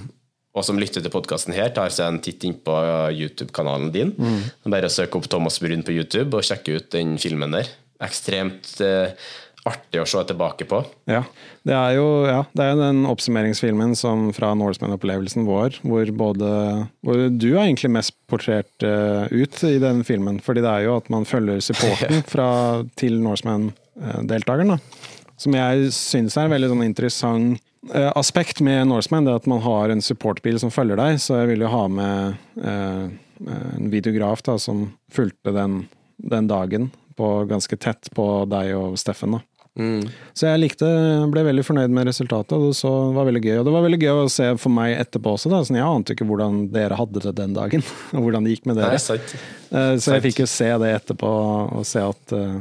[0.56, 2.75] og som lytter til podkasten her, tar seg en titt inn på
[3.12, 4.13] YouTube-kanalen din.
[4.15, 4.45] Mm.
[4.71, 7.67] Bare søk opp Thomas Brun på YouTube og sjekke ut den filmen der.
[8.08, 9.12] Ekstremt eh,
[9.67, 10.80] artig å se tilbake på.
[11.12, 11.25] Ja.
[11.67, 16.53] Det er jo ja, det er den oppsummeringsfilmen som fra Norseman-opplevelsen vår, hvor både
[17.03, 20.39] hvor du er egentlig mest portrert eh, ut i den filmen.
[20.39, 22.49] Fordi det er jo at man følger supporten fra,
[22.95, 24.77] til Norseman-deltakeren.
[24.77, 24.96] da.
[25.38, 27.62] Som jeg syns er en veldig sånn interessant
[27.93, 29.28] eh, aspekt med Norseman.
[29.28, 31.19] Det at man har en supportbil som følger deg.
[31.21, 33.04] Så jeg ville jo ha med eh,
[33.78, 35.84] en videograf da, som fulgte den,
[36.17, 39.38] den dagen på, ganske tett på deg og Steffen.
[39.38, 39.43] da.
[40.34, 40.88] Så jeg likte,
[41.30, 43.58] ble veldig fornøyd med resultatet, og det så, var veldig gøy.
[43.60, 45.60] Og det var veldig gøy å se for meg etterpå også, da.
[45.67, 47.84] Sånn, jeg ante ikke hvordan dere hadde det den dagen,
[48.17, 49.04] og hvordan det gikk med Nei, dere.
[49.04, 49.36] sant.
[49.69, 51.30] Eh, Så jeg fikk jo se det etterpå,
[51.78, 52.58] og se at eh,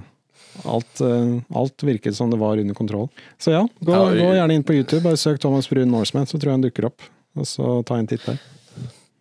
[0.65, 3.09] alt, eh, alt virket som det var under kontroll.
[3.39, 6.39] Så ja, gå, Ja, gå gjerne inn på YouTube, bare søk Thomas Brun Norseman, så
[6.39, 7.03] tror jeg han dukker opp.
[7.37, 8.39] Og så ta en titt der.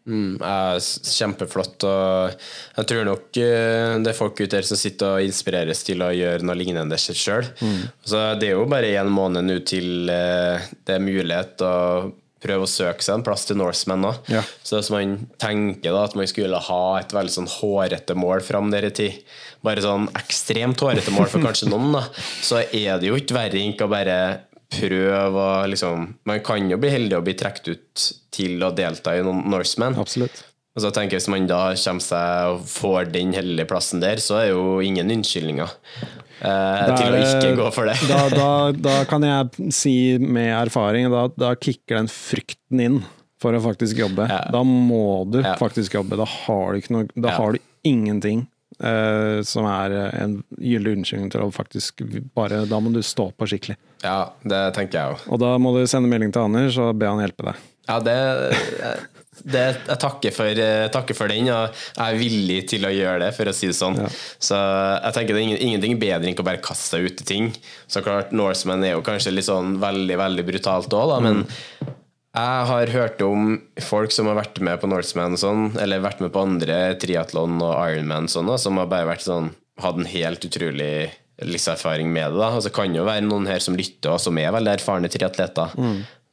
[0.05, 1.83] Mm, kjempeflott.
[1.89, 2.35] Og
[2.77, 6.11] jeg tror nok eh, det er folk ute der som sitter og inspireres til å
[6.13, 7.47] gjøre noe lignende sjøl.
[8.05, 11.73] Så det er jo bare én måned nå til eh, det er mulighet å
[12.45, 14.13] prøve å søke seg en plass til Norseman nå.
[14.31, 14.43] Ja.
[14.63, 18.71] Så hvis man tenker da at man skulle ha et veldig sånn hårete mål fram
[18.73, 19.21] der i tid,
[19.65, 22.05] bare sånn ekstremt hårete mål for kanskje noen, da,
[22.45, 24.19] så er det jo ikke verre enn å bare
[24.75, 29.13] prøve å liksom Man kan jo bli heldig og bli trukket ut til å delta
[29.15, 29.97] i noen Norseman.
[30.01, 30.43] Absolutt.
[30.75, 34.19] Og så tenker jeg Hvis man da kommer seg og får den heldige plassen der,
[34.23, 35.71] så er jo ingen unnskyldninger
[36.39, 37.95] til er å ikke gå for det.
[38.09, 42.99] Da, da, da kan jeg si med erfaring, da, da kicker den frykten inn
[43.41, 44.27] for å faktisk jobbe.
[44.31, 44.41] Ja.
[44.51, 45.55] Da må du Ja.
[45.59, 46.17] faktisk jobbe.
[46.19, 47.37] Da har du, noe, da Ja.
[47.37, 48.47] har du ingenting
[48.81, 52.01] uh, som er en gyldig unnskyldning til å faktisk
[52.35, 53.77] bare Da må du stå på skikkelig.
[54.03, 55.27] Ja, det tenker jeg òg.
[55.31, 57.61] Og da må du sende melding til Anders og be han hjelpe deg.
[57.87, 58.17] Ja, det,
[59.43, 60.61] det Jeg takker for,
[60.93, 63.77] takker for den, og jeg er villig til å gjøre det, for å si det
[63.77, 63.99] sånn.
[63.99, 64.07] Ja.
[64.39, 67.51] Så jeg tenker det er ingenting bedre enn å bare kaste seg ut i ting.
[67.91, 71.45] Så klart, Norseman er jo kanskje litt sånn veldig, veldig brutalt òg, men
[72.35, 76.23] jeg har hørt om folk som har vært med på Norseman og sånn, eller vært
[76.23, 80.09] med på andre triatlon og Ironman og sånn, som har bare vært sånn hatt en
[80.09, 81.11] helt utrolig
[81.43, 82.39] livserfaring med det.
[82.39, 85.11] da, og så kan jo være noen her som lytter, og som er veldig erfarne
[85.11, 85.75] triatleter.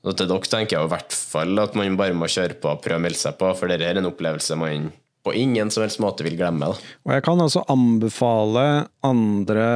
[0.05, 2.81] Og til dere tenker jeg i hvert fall at man bare må kjøre på og
[2.83, 4.91] prøve å melde seg på, for dette er en opplevelse man
[5.23, 6.73] på ingen som helst måte vil glemme.
[6.73, 6.91] da.
[7.07, 8.65] Og jeg kan også anbefale
[9.07, 9.67] andre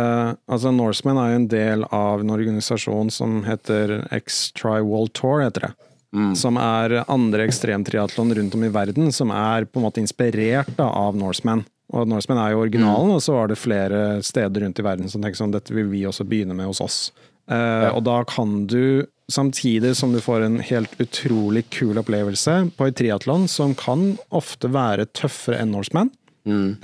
[0.50, 5.68] Altså Norseman er jo en del av en organisasjon som heter X-Tri World Tour, heter
[5.68, 5.72] det.
[6.38, 10.86] Som er andre ekstremtriatlon rundt om i verden, som er på en måte inspirert da,
[10.88, 11.64] av Norseman.
[11.92, 15.20] Og Norseman er jo originalen, og så var det flere steder rundt i verden som
[15.22, 16.98] tenker sånn dette vil vi også begynne med hos oss.
[17.50, 22.86] Eh, Og da kan du, samtidig som du får en helt utrolig kul opplevelse på
[22.88, 26.12] et triatlon, som kan ofte være tøffere enn Norseman,
[26.46, 26.76] Mm.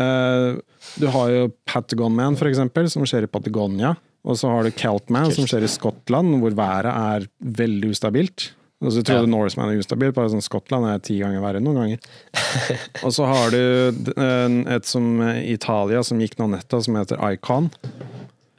[0.99, 3.93] du har jo Patagonman, for eksempel, som skjer i Patagonia.
[4.27, 8.53] Og så har du Keltman, som skjer i Skottland, hvor været er veldig ustabilt.
[8.83, 11.79] Og så tror du Norseman er ustabilt, bare sånn Skottland er ti ganger verre noen
[11.79, 11.99] ganger.
[13.07, 13.63] og så har du
[14.75, 17.71] et som Italia som gikk nå nettopp, som heter Icon.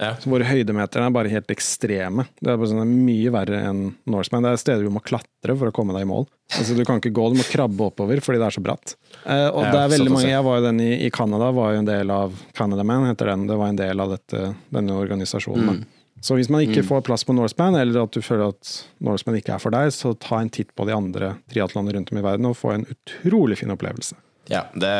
[0.03, 0.11] Ja.
[0.27, 2.27] Hvor høydemeterne er bare helt ekstreme.
[2.39, 4.45] Det er bare sånn, det er mye verre enn Norseman.
[4.45, 6.27] Det er steder du må klatre for å komme deg i mål.
[6.53, 8.95] Altså, du kan ikke gå, du må krabbe oppover fordi det er så bratt.
[9.23, 10.29] Eh, og Ja, det er veldig mange.
[10.29, 13.33] Jeg var jo den i, i Canada, var jo en del av Canada Man, heter
[13.33, 13.47] den.
[13.49, 15.81] Det var en del av dette, denne organisasjonen.
[15.81, 15.83] Mm.
[16.23, 18.69] Så hvis man ikke får plass på Norseman, eller at du føler at
[19.03, 22.19] Norseman ikke er for deg, så ta en titt på de andre triatlonene rundt om
[22.21, 24.15] i verden og få en utrolig fin opplevelse.
[24.47, 24.93] Ja, det,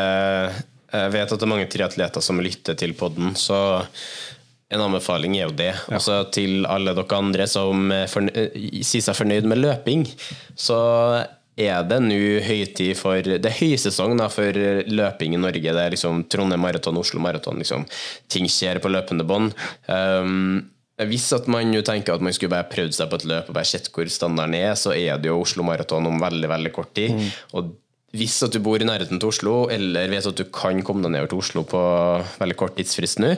[0.92, 3.58] jeg vet at det er mange triatleter som lytter til podden, så
[4.74, 5.72] en anbefaling er jo det.
[5.94, 10.06] Også til alle dere andre som er sier seg fornøyd med løping,
[10.60, 10.80] så
[11.54, 14.58] er det nå høytid for Det er høysesong da, for
[14.90, 15.62] løping i Norge.
[15.62, 17.62] Det er liksom Trondheim Maraton, Oslo Maraton.
[17.62, 17.86] Liksom.
[18.32, 19.54] Ting skjer på løpende bånd.
[19.86, 20.64] Um,
[21.10, 23.56] hvis at man jo tenker at man skulle bare prøvd seg på et løp og
[23.58, 26.94] bare sett hvor standarden er, så er det jo Oslo Maraton om veldig veldig kort
[26.98, 27.18] tid.
[27.58, 27.74] Og
[28.14, 31.16] hvis at du bor i nærheten til Oslo, eller vet at du kan komme deg
[31.16, 31.80] nedover til Oslo på
[32.38, 33.32] veldig kort tidsfrist nå,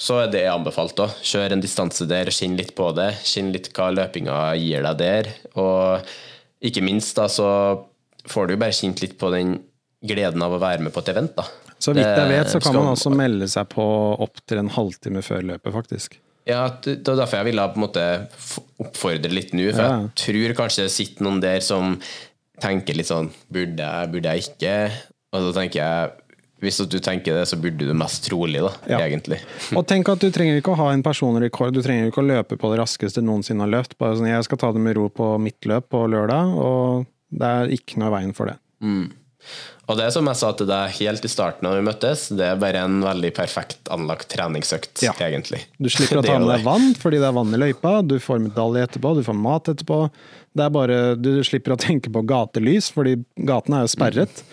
[0.00, 0.96] så er det anbefalt.
[0.96, 1.10] da.
[1.20, 3.10] Kjør en distanse der, kjenn litt på det.
[3.28, 5.30] Kjenn litt hva løpinga gir deg der.
[5.60, 6.08] Og
[6.64, 7.48] ikke minst da, så
[8.24, 9.58] får du jo bare kjent litt på den
[10.04, 11.36] gleden av å være med på et event.
[11.36, 11.44] da.
[11.76, 13.84] Så vidt jeg vet, så kan man også melde seg på
[14.24, 16.16] opp til en halvtime før løpet, faktisk.
[16.48, 18.04] Ja, det var derfor jeg ville på en måte
[18.80, 19.68] oppfordre litt nå.
[19.72, 21.98] For jeg tror kanskje det sitter noen der som
[22.62, 24.74] tenker litt sånn Burde jeg, burde jeg ikke?
[25.34, 26.12] Og så tenker jeg
[26.64, 28.98] Hvis du tenker det, så burde du mest trolig, da, Ja.
[29.04, 29.40] egentlig.
[29.76, 32.56] Og tenk at du trenger ikke å ha en personrekord, du trenger ikke å løpe
[32.56, 33.98] på det raskeste noensinne har løpt.
[34.00, 37.50] Bare sånn, jeg skal ta det med ro på mitt løp på lørdag, og det
[37.50, 38.56] er ikke noe i veien for det.
[39.88, 42.60] Og det som jeg sa til deg helt i starten når vi møttes, det er
[42.60, 45.12] bare en veldig perfekt anlagt treningsøkt, Ja.
[45.26, 45.60] egentlig.
[45.78, 48.16] Du slipper å ta er med deg vann, fordi det er vann i løypa, du
[48.22, 49.98] får medalje etterpå, du får mat etterpå.
[50.56, 54.44] Det er bare, du slipper å tenke på gatelys, fordi gatene er jo sperret.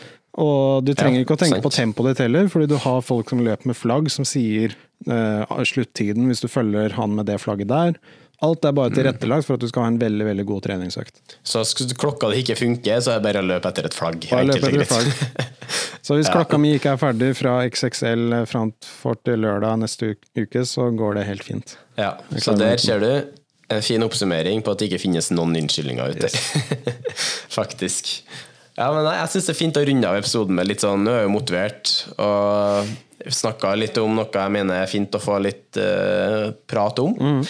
[0.41, 1.65] Og du trenger Ja, ikke å tenke sant.
[1.65, 4.75] på tempoet ditt heller, fordi du har folk som løper med flagg som sier
[5.07, 7.95] eh, sluttiden hvis du følger han med det flagget der.
[8.41, 8.95] Alt er bare Mm.
[8.97, 11.19] tilrettelagt for at du skal ha en veldig veldig god treningsøkt.
[11.45, 11.61] Så
[11.93, 14.25] klokka di ikke funker, så er det bare å løpe etter et flagg.
[14.31, 15.51] Bare løpe etter et flagg.
[16.01, 20.87] Så hvis klokka mi ikke er ferdig fra XXL framfor til lørdag neste uke, så
[20.97, 21.75] går det helt fint.
[21.95, 23.11] Ja, så der ser du
[23.69, 26.31] en fin oppsummering på at det ikke finnes noen unnskyldninger ute.
[27.57, 28.09] Faktisk.
[28.79, 31.03] Ja, men nei, jeg syns det er fint å runde av episoden med litt sånn
[31.05, 31.91] Nå er jeg jo motivert,
[32.23, 32.91] og
[33.37, 37.13] snakka litt om noe jeg mener er fint å få litt uh, prat om.
[37.13, 37.43] Mm.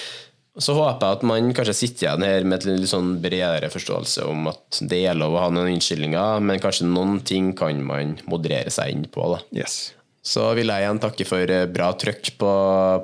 [0.60, 4.26] Så håper jeg at man kanskje sitter igjen her med en litt sånn bredere forståelse
[4.28, 8.18] om at det er lov å ha noen unnskyldninger, men kanskje noen ting kan man
[8.28, 9.30] moderere seg inn på.
[9.32, 9.40] da.
[9.64, 9.94] Yes.
[10.22, 12.52] Så vil jeg igjen takke for eh, bra trøkk på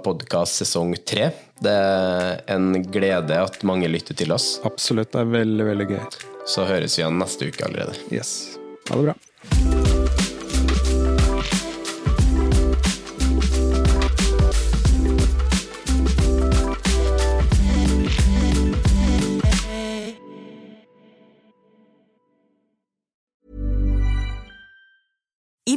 [0.06, 1.32] podkast sesong tre.
[1.64, 4.58] Det er en glede at mange lytter til oss.
[4.68, 5.16] Absolutt.
[5.16, 6.04] Det er veldig, veldig gøy.
[6.48, 7.98] Så høres vi igjen neste uke allerede.
[8.14, 8.36] Yes.
[8.92, 9.18] Ha det bra.